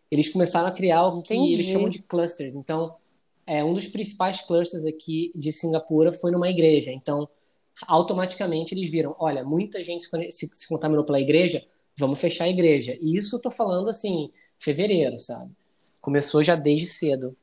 [0.10, 1.53] eles começaram a criar o que Entendi.
[1.53, 2.55] eles chamam de clusters.
[2.55, 2.95] Então,
[3.45, 6.91] é, um dos principais clusters aqui de Singapura foi numa igreja.
[6.91, 7.30] Então,
[7.88, 11.66] automaticamente eles viram, olha, muita gente se, se contaminou pela igreja,
[11.98, 12.98] vamos fechar a igreja.
[13.02, 15.52] E isso eu tô falando assim, fevereiro, sabe?
[16.02, 17.36] Começou já desde cedo.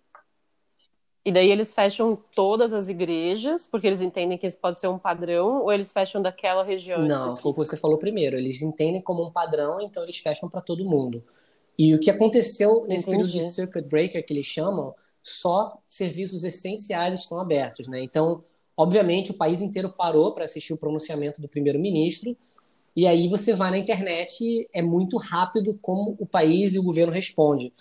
[1.25, 4.99] E daí eles fecham todas as igrejas, porque eles entendem que isso pode ser um
[4.99, 7.01] padrão, ou eles fecham daquela região?
[7.03, 8.39] Não, foi o que você falou primeiro.
[8.39, 11.25] Eles entendem como um padrão, então eles fecham para todo mundo.
[11.77, 13.25] E o que aconteceu nesse Entendi.
[13.25, 18.01] período de circuit breaker que eles chamam, só serviços essenciais estão abertos, né?
[18.01, 18.43] Então,
[18.77, 22.37] obviamente, o país inteiro parou para assistir o pronunciamento do primeiro-ministro.
[22.95, 27.13] E aí você vai na internet, é muito rápido como o país e o governo
[27.13, 27.73] respondem.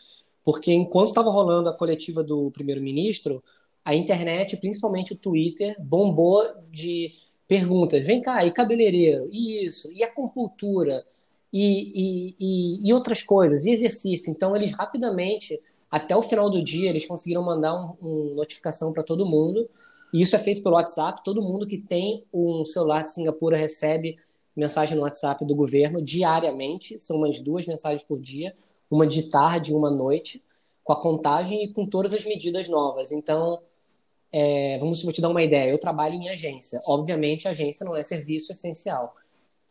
[0.43, 3.43] Porque enquanto estava rolando a coletiva do primeiro-ministro,
[3.83, 7.13] a internet, principalmente o Twitter, bombou de
[7.47, 8.05] perguntas.
[8.05, 9.29] Vem cá, e cabeleireiro?
[9.31, 9.91] E isso?
[9.91, 11.05] E a compultura?
[11.53, 13.65] E, e, e, e outras coisas?
[13.65, 14.31] E exercício?
[14.31, 19.03] Então, eles rapidamente, até o final do dia, eles conseguiram mandar uma um notificação para
[19.03, 19.69] todo mundo.
[20.15, 21.21] E isso é feito pelo WhatsApp.
[21.25, 24.17] Todo mundo que tem um celular de Singapura recebe
[24.55, 26.97] mensagem no WhatsApp do governo diariamente.
[26.97, 28.55] São umas duas mensagens por dia
[28.89, 30.41] uma de tarde e uma noite,
[30.85, 33.11] com a contagem e com todas as medidas novas.
[33.11, 33.61] Então,
[34.31, 35.69] é, vamos vou te dar uma ideia.
[35.69, 36.81] Eu trabalho em agência.
[36.85, 39.13] Obviamente, agência não é serviço essencial.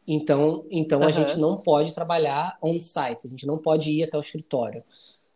[0.06, 1.06] Então, então uhum.
[1.06, 3.26] a gente não pode trabalhar on-site.
[3.26, 4.84] A gente não pode ir até o escritório.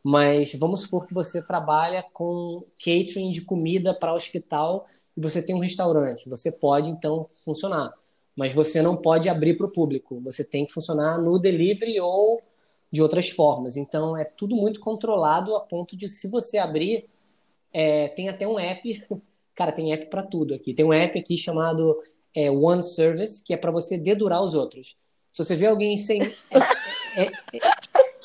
[0.02, 4.86] Mas vamos supor que você trabalha com catering de comida para hospital
[5.16, 6.28] e você tem um restaurante.
[6.28, 7.92] Você pode, então, funcionar.
[8.36, 10.20] Mas você não pode abrir para o público.
[10.20, 12.40] Você tem que funcionar no delivery ou
[12.90, 13.76] de outras formas.
[13.76, 17.08] Então é tudo muito controlado a ponto de se você abrir,
[17.72, 19.02] é, tem até um app,
[19.54, 20.72] cara, tem app para tudo aqui.
[20.72, 21.98] Tem um app aqui chamado
[22.34, 24.96] é, One Service que é para você dedurar os outros.
[25.30, 26.26] Se você vê alguém sem, é,
[27.16, 27.58] é, é,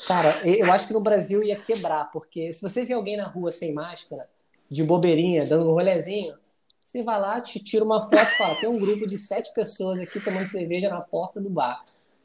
[0.06, 3.50] cara, eu acho que no Brasil ia quebrar porque se você vê alguém na rua
[3.50, 4.28] sem máscara,
[4.70, 6.34] de bobeirinha, dando um rolezinho,
[6.84, 10.00] você vai lá, te tira uma foto e fala: tem um grupo de sete pessoas
[10.00, 11.84] aqui tomando cerveja na porta do bar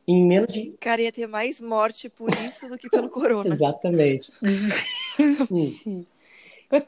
[0.09, 0.71] em menos de.
[0.79, 3.49] Cara, ia ter mais morte por isso do que pelo corona.
[3.53, 4.31] Exatamente.
[5.51, 6.03] hum.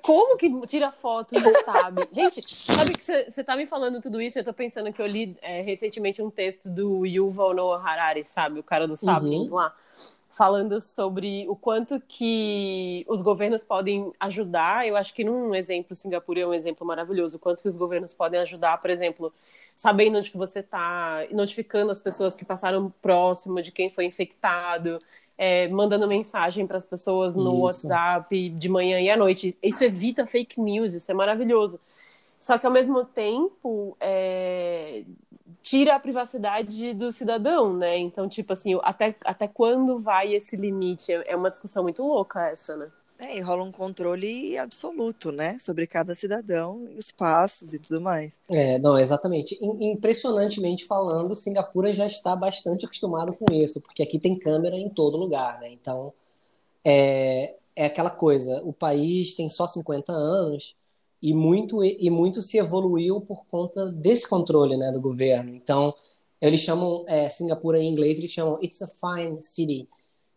[0.01, 2.07] Como que tira foto e não sabe?
[2.11, 4.39] Gente, sabe que você tá me falando tudo isso?
[4.39, 8.59] Eu tô pensando que eu li é, recentemente um texto do Yuval Noah Harari, sabe?
[8.59, 9.57] O cara do Sapiens uhum.
[9.57, 9.75] lá.
[10.31, 14.87] Falando sobre o quanto que os governos podem ajudar.
[14.87, 17.35] Eu acho que num exemplo, Singapura é um exemplo maravilhoso.
[17.35, 19.33] O quanto que os governos podem ajudar, por exemplo,
[19.75, 24.99] sabendo onde que você está, notificando as pessoas que passaram próximo de quem foi infectado,
[25.37, 27.87] é, mandando mensagem para as pessoas no isso.
[27.87, 29.57] WhatsApp de manhã e à noite.
[29.61, 31.79] Isso evita fake news, isso é maravilhoso.
[32.39, 35.03] Só que ao mesmo tempo é,
[35.61, 37.97] tira a privacidade do cidadão, né?
[37.97, 41.11] Então, tipo assim, até, até quando vai esse limite?
[41.11, 42.87] É, é uma discussão muito louca essa, né?
[43.19, 45.55] É, e rola um controle absoluto, né?
[45.59, 48.33] Sobre cada cidadão e os passos e tudo mais.
[48.49, 49.59] É, não, exatamente.
[49.61, 55.17] Impressionantemente falando, Singapura já está bastante acostumado com isso, porque aqui tem câmera em todo
[55.17, 55.69] lugar, né?
[55.71, 56.11] Então,
[56.83, 60.75] é, é aquela coisa, o país tem só 50 anos
[61.21, 65.53] e muito, e muito se evoluiu por conta desse controle, né, do governo.
[65.55, 65.93] Então,
[66.41, 69.87] eles chamam é, Singapura em inglês, eles chamam It's a Fine City,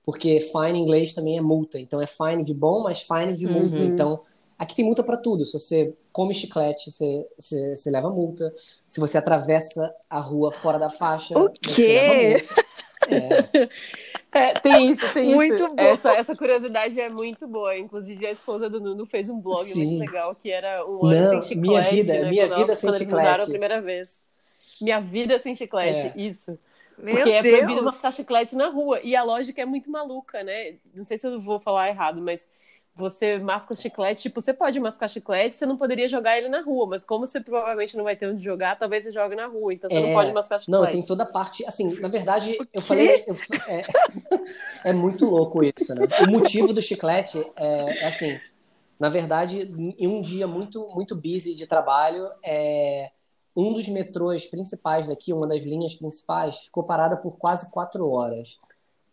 [0.05, 1.81] porque fine em inglês também é multa.
[1.81, 3.77] Então é fine de bom, mas fine de multa.
[3.77, 3.85] Uhum.
[3.85, 4.21] Então
[4.59, 5.47] aqui tem multa para tudo.
[5.47, 8.55] Se você come chiclete, você, você, você, leva multa.
[8.87, 12.47] Se você atravessa a rua fora da faixa, o quê?
[13.09, 13.69] É.
[14.35, 15.69] É, tem isso, tem muito isso.
[15.69, 15.75] Bom.
[15.79, 17.77] Essa, essa curiosidade é muito boa.
[17.77, 19.85] Inclusive, a esposa do Nuno fez um blog Sim.
[19.85, 21.61] muito legal que era um ano Não, sem chiclete.
[21.61, 23.29] Minha vida, né, minha vida quando, sem quando chiclete.
[23.29, 24.23] Eles a primeira vez.
[24.81, 26.21] Minha vida sem chiclete, é.
[26.21, 26.59] isso.
[26.99, 27.47] Meu Porque Deus.
[27.47, 29.01] é proibido mascar chiclete na rua.
[29.03, 30.75] E a lógica é muito maluca, né?
[30.95, 32.49] Não sei se eu vou falar errado, mas
[32.97, 36.87] você masca chiclete, tipo, você pode mascar chiclete, você não poderia jogar ele na rua,
[36.87, 39.91] mas como você provavelmente não vai ter onde jogar, talvez você jogue na rua, então
[39.91, 40.07] você é...
[40.07, 40.83] não pode mascar chiclete.
[40.83, 43.35] Não, tem toda a parte, assim, na verdade, eu falei, eu,
[43.67, 43.83] é,
[44.91, 46.07] é, muito louco isso, né?
[46.27, 48.39] O motivo do chiclete é, é, assim,
[48.99, 49.61] na verdade,
[49.99, 53.11] em um dia muito, muito busy de trabalho, é
[53.57, 58.59] um dos metrôs principais daqui, uma das linhas principais, ficou parada por quase quatro horas.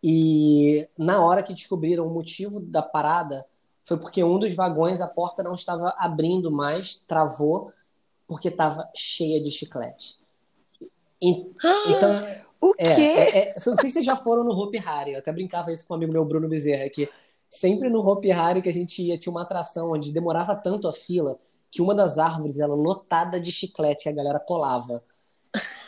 [0.03, 3.45] E na hora que descobriram o motivo da parada,
[3.91, 7.73] foi porque um dos vagões, a porta não estava abrindo mais, travou,
[8.25, 10.17] porque estava cheia de chiclete.
[11.21, 11.45] E,
[11.87, 12.15] então.
[12.61, 13.01] O é, quê?
[13.01, 15.85] É, é, não sei se vocês já foram no Hopi Hari, eu até brincava isso
[15.85, 17.09] com um amigo meu, Bruno Bezerra, que
[17.49, 20.93] sempre no Hopi Hari que a gente ia, tinha uma atração onde demorava tanto a
[20.93, 21.37] fila
[21.69, 25.03] que uma das árvores era lotada de chiclete, a galera colava.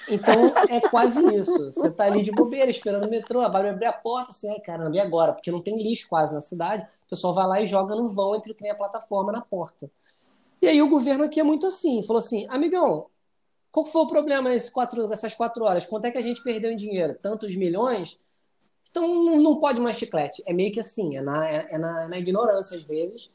[0.09, 0.33] Então
[0.67, 1.71] é quase isso.
[1.71, 4.95] Você tá ali de bobeira, esperando o metrô, vai abrir a porta, assim, ai caramba,
[4.95, 5.31] e agora?
[5.31, 8.51] Porque não tem lixo quase na cidade, pessoal vai lá e joga no vão entre
[8.51, 9.89] o trem e a plataforma na porta.
[10.61, 13.07] E aí o governo aqui é muito assim, falou assim, amigão,
[13.71, 15.85] qual foi o problema quatro, essas quatro horas?
[15.85, 17.17] Quanto é que a gente perdeu em dinheiro?
[17.21, 18.19] Tantos milhões?
[18.89, 19.07] Então
[19.41, 20.43] não, pode mais chiclete.
[20.45, 23.31] É meio que assim, é na, é, é na, é na ignorância às vezes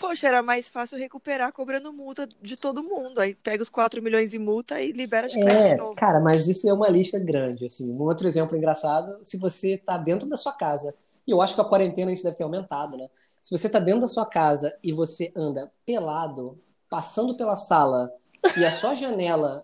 [0.00, 3.20] Poxa, era mais fácil recuperar cobrando multa de todo mundo.
[3.20, 5.94] Aí pega os 4 milhões de multa e libera de é, de novo.
[5.94, 7.66] Cara, mas isso é uma lista grande.
[7.66, 7.92] Assim.
[7.92, 10.94] Um outro exemplo engraçado, se você está dentro da sua casa,
[11.30, 13.08] e eu acho que a quarentena isso deve ter aumentado, né?
[13.40, 18.12] Se você está dentro da sua casa e você anda pelado, passando pela sala,
[18.56, 19.62] e a sua janela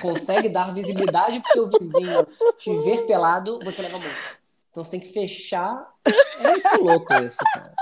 [0.00, 2.24] consegue dar visibilidade pro seu vizinho
[2.56, 4.16] te ver pelado, você leva multa.
[4.70, 5.92] Então você tem que fechar.
[6.06, 7.74] É muito louco isso, cara.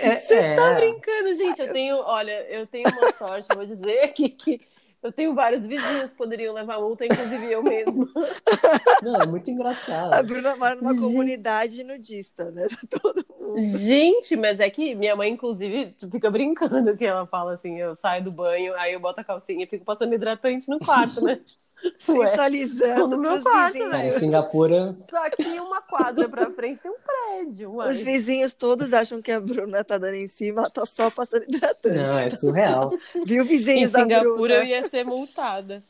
[0.00, 0.56] É, Você é...
[0.56, 1.60] tá brincando, gente.
[1.60, 4.60] Eu tenho, olha, eu tenho uma sorte, vou dizer aqui que
[5.02, 8.08] eu tenho vários vizinhos que poderiam levar multa, inclusive eu mesmo.
[9.02, 10.12] Não, é muito engraçado.
[10.12, 11.02] A Bruna mora numa gente...
[11.02, 12.66] comunidade nudista, né?
[12.88, 13.60] Todo mundo.
[13.60, 18.24] Gente, mas é que minha mãe, inclusive, fica brincando que ela fala assim: eu saio
[18.24, 21.40] do banho, aí eu boto a calcinha e fico passando hidratante no quarto, né?
[21.98, 24.08] Sensualizando no meu quarto, né?
[24.08, 24.96] Em Singapura.
[25.08, 27.72] Só que uma quadra pra frente tem um prédio.
[27.74, 27.90] Uai.
[27.90, 31.44] Os vizinhos todos acham que a Bruna tá dando em cima, ela tá só passando
[31.44, 31.96] hidratante.
[31.96, 32.90] Não, é surreal.
[33.24, 34.16] Viu, vizinhos em da Bruna?
[34.16, 35.82] Em Singapura eu ia ser multada.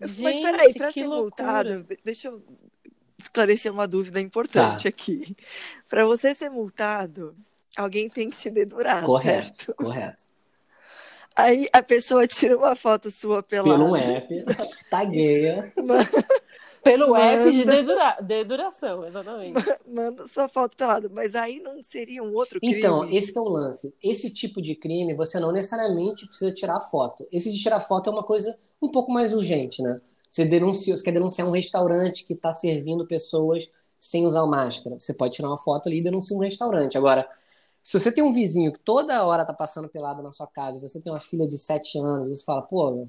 [0.00, 1.22] Gente, Mas peraí, pra ser loucura.
[1.22, 2.42] multado, deixa eu
[3.18, 4.88] esclarecer uma dúvida importante tá.
[4.88, 5.36] aqui.
[5.88, 7.36] Pra você ser multado,
[7.76, 9.74] alguém tem que te dedurar, Correto, certo?
[9.74, 10.29] correto.
[11.36, 13.64] Aí a pessoa tira uma foto sua pela.
[13.64, 14.44] Pelo app,
[14.90, 15.72] tagueia.
[16.82, 17.24] Pelo Manda...
[17.24, 18.16] app de dedura...
[18.22, 19.62] deduração, exatamente.
[19.86, 21.10] Manda sua foto pelada.
[21.12, 22.78] Mas aí não seria um outro crime?
[22.78, 23.94] Então, esse é o lance.
[24.02, 27.26] Esse tipo de crime, você não necessariamente precisa tirar foto.
[27.30, 30.00] Esse de tirar foto é uma coisa um pouco mais urgente, né?
[30.28, 34.98] Você, denuncia, você quer denunciar um restaurante que está servindo pessoas sem usar máscara.
[34.98, 36.96] Você pode tirar uma foto ali e denunciar um restaurante.
[36.96, 37.28] Agora,
[37.82, 40.80] se você tem um vizinho que toda hora tá passando pelado na sua casa, e
[40.80, 43.08] você tem uma filha de 7 anos, você fala, pô,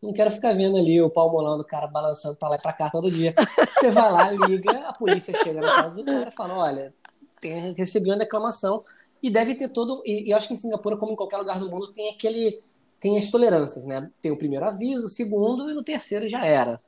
[0.00, 2.72] não quero ficar vendo ali o pau molando, o cara balançando pra lá e pra
[2.72, 3.34] cá todo dia.
[3.78, 6.94] Você vai lá, liga, a polícia chega na casa do cara e fala, olha,
[7.40, 8.84] tem, recebi uma declamação,
[9.22, 10.02] e deve ter todo.
[10.04, 12.58] E, e eu acho que em Singapura, como em qualquer lugar do mundo, tem aquele.
[12.98, 14.10] Tem as tolerâncias, né?
[14.20, 16.80] Tem o primeiro aviso, o segundo, e no terceiro já era.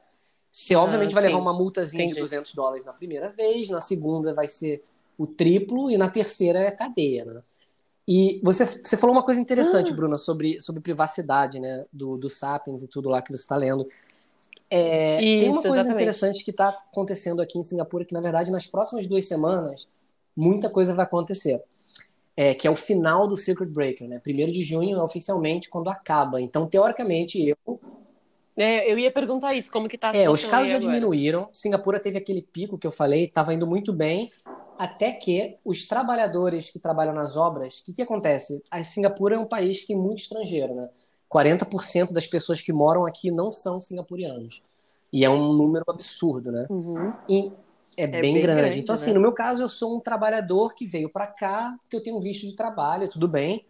[0.51, 2.15] Você, obviamente, ah, vai levar uma multazinha Entendi.
[2.15, 4.85] de 200 dólares na primeira vez, na segunda vai ser
[5.17, 7.43] o triplo, e na terceira é cadeia, né?
[8.07, 9.95] E você, você falou uma coisa interessante, ah.
[9.95, 11.87] Bruna, sobre, sobre privacidade, né?
[11.93, 13.89] Do, do Sapiens e tudo lá que você está lendo.
[14.71, 15.95] É, Isso, tem uma coisa exatamente.
[15.95, 19.89] interessante que está acontecendo aqui em Singapura, que na verdade nas próximas duas semanas
[20.37, 21.63] muita coisa vai acontecer.
[22.37, 24.19] É, que é o final do Circuit Breaker, né?
[24.19, 26.41] Primeiro de junho é oficialmente quando acaba.
[26.41, 27.81] Então, teoricamente, eu.
[28.57, 31.49] É, eu ia perguntar isso, como que tá a É, os casos já diminuíram.
[31.53, 34.29] Singapura teve aquele pico que eu falei, estava indo muito bem.
[34.79, 38.63] Até que os trabalhadores que trabalham nas obras, o que, que acontece?
[38.71, 40.89] A Singapura é um país que tem muito estrangeiro, né?
[41.31, 44.63] 40% das pessoas que moram aqui não são singapurianos.
[45.13, 46.67] E é um número absurdo, né?
[46.71, 47.13] Uhum.
[47.29, 47.53] E
[47.97, 48.61] é, é bem, bem grande.
[48.61, 48.79] grande.
[48.81, 49.15] Então, assim, né?
[49.15, 52.21] no meu caso, eu sou um trabalhador que veio para cá, porque eu tenho um
[52.21, 53.65] visto de trabalho, tudo bem.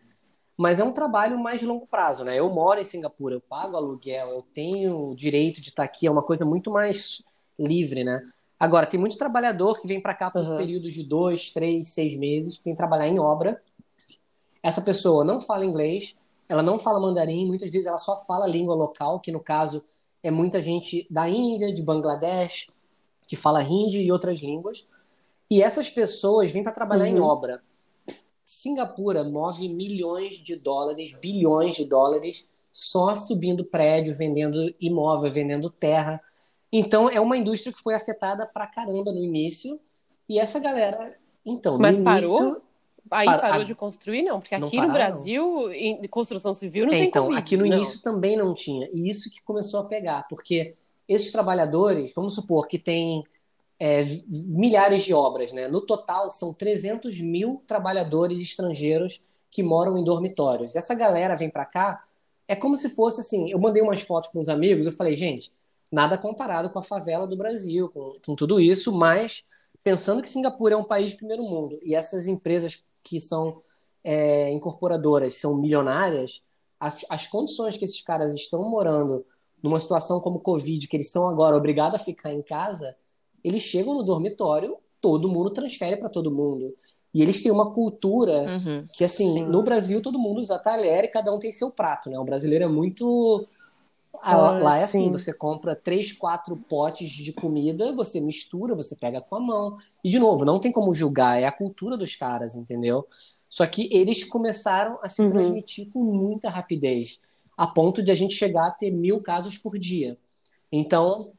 [0.56, 2.38] Mas é um trabalho mais de longo prazo, né?
[2.38, 6.10] Eu moro em Singapura, eu pago aluguel, eu tenho o direito de estar aqui, é
[6.10, 7.24] uma coisa muito mais
[7.58, 8.22] livre, né?
[8.64, 10.56] Agora, tem muito trabalhador que vem para cá por uhum.
[10.56, 13.60] períodos de dois, três, seis meses, vem trabalhar em obra.
[14.62, 16.16] Essa pessoa não fala inglês,
[16.48, 19.84] ela não fala mandarim, muitas vezes ela só fala língua local, que no caso
[20.22, 22.68] é muita gente da Índia, de Bangladesh,
[23.28, 24.88] que fala hindi e outras línguas.
[25.50, 27.18] E essas pessoas vêm para trabalhar uhum.
[27.18, 27.62] em obra.
[28.42, 36.18] Singapura move milhões de dólares, bilhões de dólares, só subindo prédio, vendendo imóvel, vendendo terra
[36.76, 39.78] então, é uma indústria que foi afetada pra caramba no início.
[40.28, 41.16] E essa galera.
[41.46, 42.42] Então, Mas parou?
[42.42, 42.62] Início,
[43.12, 43.40] Aí par...
[43.40, 44.40] parou de construir, não?
[44.40, 47.76] Porque aqui no Brasil, em construção civil, não é, tem Então, COVID, aqui no não.
[47.76, 48.88] início também não tinha.
[48.92, 50.26] E isso que começou a pegar.
[50.28, 50.74] Porque
[51.08, 53.22] esses trabalhadores, vamos supor que tem
[53.78, 55.68] é, milhares de obras, né?
[55.68, 60.74] No total, são 300 mil trabalhadores estrangeiros que moram em dormitórios.
[60.74, 62.02] Essa galera vem para cá,
[62.48, 63.48] é como se fosse assim.
[63.48, 65.52] Eu mandei umas fotos com uns amigos, eu falei, gente
[65.94, 69.44] nada comparado com a favela do Brasil, com, com tudo isso, mas
[69.82, 73.60] pensando que Singapura é um país de primeiro mundo e essas empresas que são
[74.02, 76.42] é, incorporadoras são milionárias,
[76.80, 79.24] as, as, condições que esses caras estão morando
[79.62, 82.96] numa situação como Covid, que eles são agora obrigados a ficar em casa,
[83.42, 86.74] eles chegam no dormitório, todo mundo transfere para todo mundo.
[87.14, 89.44] E eles têm uma cultura uhum, que, assim, sim.
[89.44, 92.18] no Brasil todo mundo usa talher e cada um tem seu prato, né?
[92.18, 93.46] O brasileiro é muito
[94.22, 99.20] ah, lá é assim, você compra três, quatro potes de comida, você mistura, você pega
[99.20, 99.76] com a mão.
[100.02, 103.06] E, de novo, não tem como julgar, é a cultura dos caras, entendeu?
[103.48, 105.30] Só que eles começaram a se uhum.
[105.30, 107.20] transmitir com muita rapidez,
[107.56, 110.18] a ponto de a gente chegar a ter mil casos por dia.
[110.72, 111.32] Então,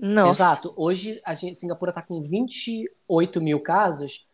[0.00, 0.30] Nossa.
[0.30, 4.26] exato, hoje a gente, Singapura está com 28 mil casos,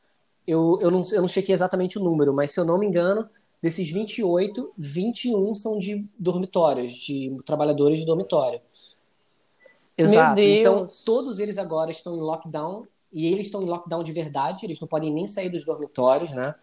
[0.47, 3.29] eu, eu, não, eu não chequei exatamente o número, mas se eu não me engano,
[3.63, 8.61] desses 28, 21 são de dormitórios, de trabalhadores de dormitório.
[9.97, 10.41] Exato.
[10.41, 14.81] Então, todos eles agora estão em lockdown e eles estão em lockdown de verdade, eles
[14.81, 16.55] não podem nem sair dos dormitórios, né?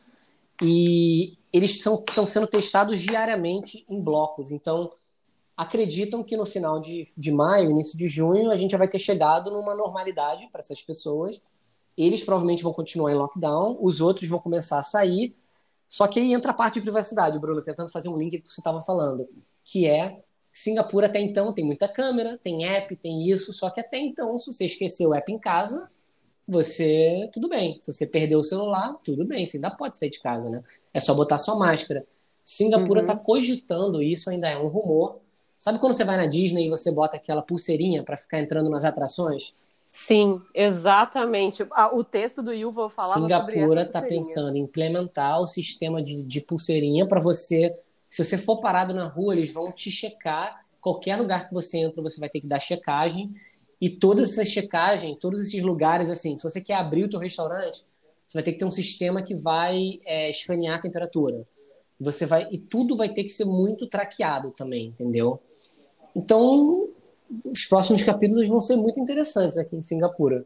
[0.61, 4.51] E eles estão sendo testados diariamente em blocos.
[4.51, 4.91] Então,
[5.55, 8.99] acreditam que no final de, de maio, início de junho, a gente já vai ter
[8.99, 11.41] chegado numa normalidade para essas pessoas.
[11.97, 15.35] Eles provavelmente vão continuar em lockdown, os outros vão começar a sair.
[15.89, 18.59] Só que aí entra a parte de privacidade, Bruno, tentando fazer um link que você
[18.59, 19.27] estava falando,
[19.63, 20.21] que é
[20.51, 24.51] Singapura até então tem muita câmera, tem app, tem isso, só que até então, se
[24.51, 25.87] você esqueceu o app em casa,
[26.47, 27.79] você, tudo bem.
[27.79, 30.63] Se você perdeu o celular, tudo bem, você ainda pode sair de casa, né?
[30.93, 32.07] É só botar sua máscara.
[32.43, 33.19] Singapura está uhum.
[33.19, 35.19] cogitando isso, ainda é um rumor.
[35.57, 38.83] Sabe quando você vai na Disney e você bota aquela pulseirinha para ficar entrando nas
[38.85, 39.53] atrações?
[39.91, 41.65] Sim, exatamente.
[41.93, 47.07] o texto do Yuval falava Singapura está pensando em implementar o sistema de, de pulseirinha
[47.07, 47.75] para você
[48.07, 50.65] se você for parado na rua, eles vão te checar.
[50.79, 53.31] Qualquer lugar que você entra, você vai ter que dar checagem.
[53.79, 57.83] E toda essa checagem, todos esses lugares, assim, se você quer abrir o teu restaurante,
[58.25, 61.45] você vai ter que ter um sistema que vai é, escanear a temperatura.
[61.99, 65.39] Você vai e tudo vai ter que ser muito traqueado também, entendeu?
[66.15, 66.89] Então,
[67.45, 70.45] os próximos capítulos vão ser muito interessantes aqui em Singapura.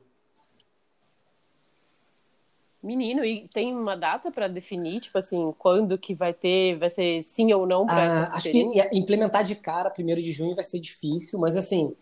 [2.84, 7.22] Menino, e tem uma data para definir, tipo assim, quando que vai ter, vai ser
[7.22, 10.80] sim ou não para ah, Acho que implementar de cara, primeiro de junho, vai ser
[10.80, 11.96] difícil, mas assim,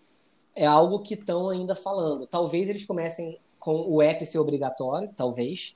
[0.55, 2.25] é algo que estão ainda falando.
[2.25, 5.75] Talvez eles comecem com o app ser obrigatório, talvez.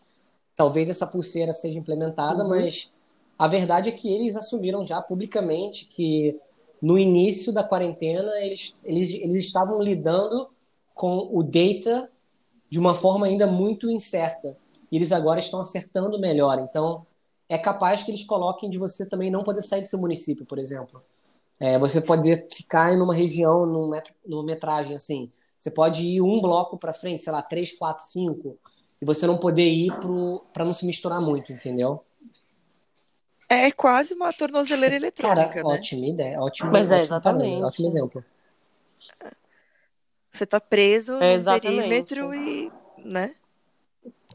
[0.55, 2.49] Talvez essa pulseira seja implementada, uhum.
[2.49, 2.89] mas
[3.37, 6.39] a verdade é que eles assumiram já publicamente que
[6.83, 10.49] no início da quarentena eles, eles, eles estavam lidando
[10.93, 12.11] com o data
[12.69, 14.57] de uma forma ainda muito incerta
[14.91, 16.59] e eles agora estão acertando melhor.
[16.59, 17.07] Então,
[17.47, 20.59] é capaz que eles coloquem de você também não poder sair do seu município, por
[20.59, 21.01] exemplo.
[21.57, 25.31] É, você pode ficar em uma região, num metro, numa metragem assim.
[25.57, 28.57] Você pode ir um bloco para frente, sei lá, três, quatro, cinco,
[29.01, 29.93] e você não poder ir
[30.51, 32.03] para não se misturar muito, entendeu?
[33.53, 35.49] É quase uma tornozeleira eletrônica.
[35.49, 35.75] Cara, né?
[35.75, 37.63] ótima ideia, ótimo, Mas é, exatamente.
[37.63, 38.23] ótimo exemplo.
[40.29, 43.35] Você tá preso é, no perímetro e, né?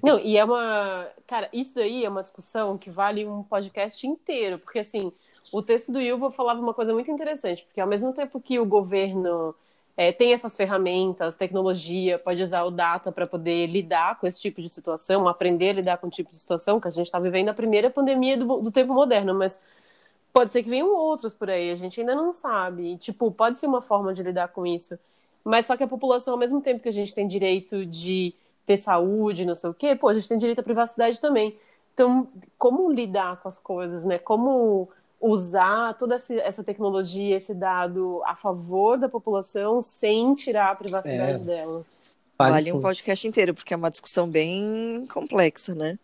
[0.02, 1.08] Não, e é uma.
[1.26, 5.12] Cara, isso daí é uma discussão que vale um podcast inteiro, porque assim,
[5.52, 8.64] o texto do Yuval falava uma coisa muito interessante, porque ao mesmo tempo que o
[8.64, 9.54] governo
[9.98, 14.62] é, tem essas ferramentas, tecnologia, pode usar o data para poder lidar com esse tipo
[14.62, 17.48] de situação, aprender a lidar com o tipo de situação, que a gente está vivendo
[17.48, 19.60] a primeira pandemia do, do tempo moderno, mas
[20.32, 22.96] pode ser que venham outros por aí, a gente ainda não sabe.
[22.98, 24.96] Tipo, pode ser uma forma de lidar com isso.
[25.42, 28.32] Mas só que a população, ao mesmo tempo que a gente tem direito de
[28.64, 31.56] ter saúde, não sei o quê, pô, a gente tem direito à privacidade também.
[31.92, 34.16] Então, como lidar com as coisas, né?
[34.16, 34.88] Como
[35.20, 41.44] usar toda essa tecnologia, esse dado a favor da população sem tirar a privacidade é.
[41.44, 41.84] dela.
[42.38, 45.98] Vale um podcast inteiro, porque é uma discussão bem complexa, né?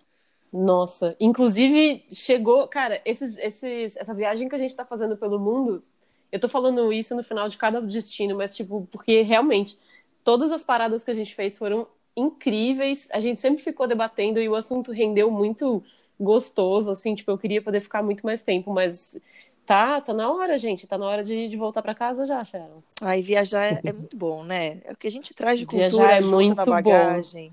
[0.53, 5.83] Nossa, inclusive chegou, cara, esses, esses, essa viagem que a gente está fazendo pelo mundo,
[6.31, 9.79] eu tô falando isso no final de cada destino, mas tipo, porque realmente
[10.25, 11.87] todas as paradas que a gente fez foram
[12.17, 13.09] incríveis.
[13.13, 15.83] A gente sempre ficou debatendo e o assunto rendeu muito
[16.19, 19.19] gostoso, assim, tipo, eu queria poder ficar muito mais tempo, mas
[19.67, 22.83] tá, tá na hora, gente, tá na hora de, de voltar para casa já, Sharon.
[23.03, 24.81] Ai, viajar é, é, muito bom, né?
[24.85, 27.53] É o que a gente traz de cultura, viajar é muito na bagagem.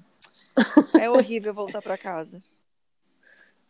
[0.55, 0.99] Bom.
[0.99, 2.41] É horrível voltar para casa.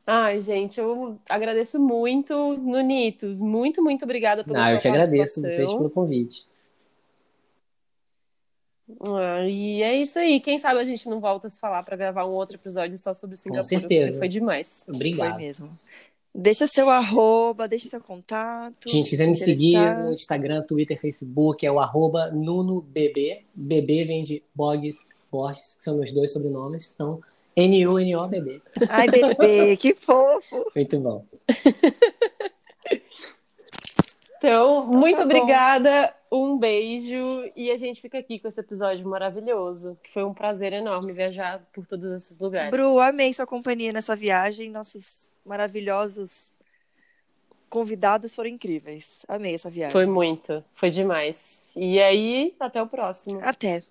[0.05, 3.39] Ai, gente, eu agradeço muito, Nunitos.
[3.39, 6.47] Muito, muito obrigada pela ah, sua eu que agradeço vocês pelo convite.
[8.99, 10.39] Ah, e é isso aí.
[10.39, 13.13] Quem sabe a gente não volta a se falar para gravar um outro episódio só
[13.13, 13.63] sobre Singapura.
[13.63, 14.17] Com certeza.
[14.17, 14.85] Foi demais.
[14.89, 15.35] Obrigado.
[15.35, 15.79] Foi mesmo.
[16.33, 18.89] Deixa seu arroba, deixa seu contato.
[18.89, 23.43] Gente, quiser me seguir no Instagram, Twitter, Facebook, é o arroba NunoBB.
[23.53, 26.93] BB vem de Bogs Borges, que são meus dois sobrenomes.
[26.93, 27.21] Então,
[27.55, 28.61] N-U-N-O-B-B.
[28.89, 30.65] Ai, bebê, que fofo!
[30.75, 31.25] Muito bom.
[34.37, 39.97] Então, muito tá obrigada, um beijo e a gente fica aqui com esse episódio maravilhoso,
[40.01, 42.71] que foi um prazer enorme viajar por todos esses lugares.
[42.71, 46.53] Bru, amei sua companhia nessa viagem, nossos maravilhosos
[47.69, 49.25] convidados foram incríveis.
[49.27, 49.91] Amei essa viagem.
[49.91, 51.73] Foi muito, foi demais.
[51.75, 53.39] E aí, até o próximo.
[53.41, 53.83] Até.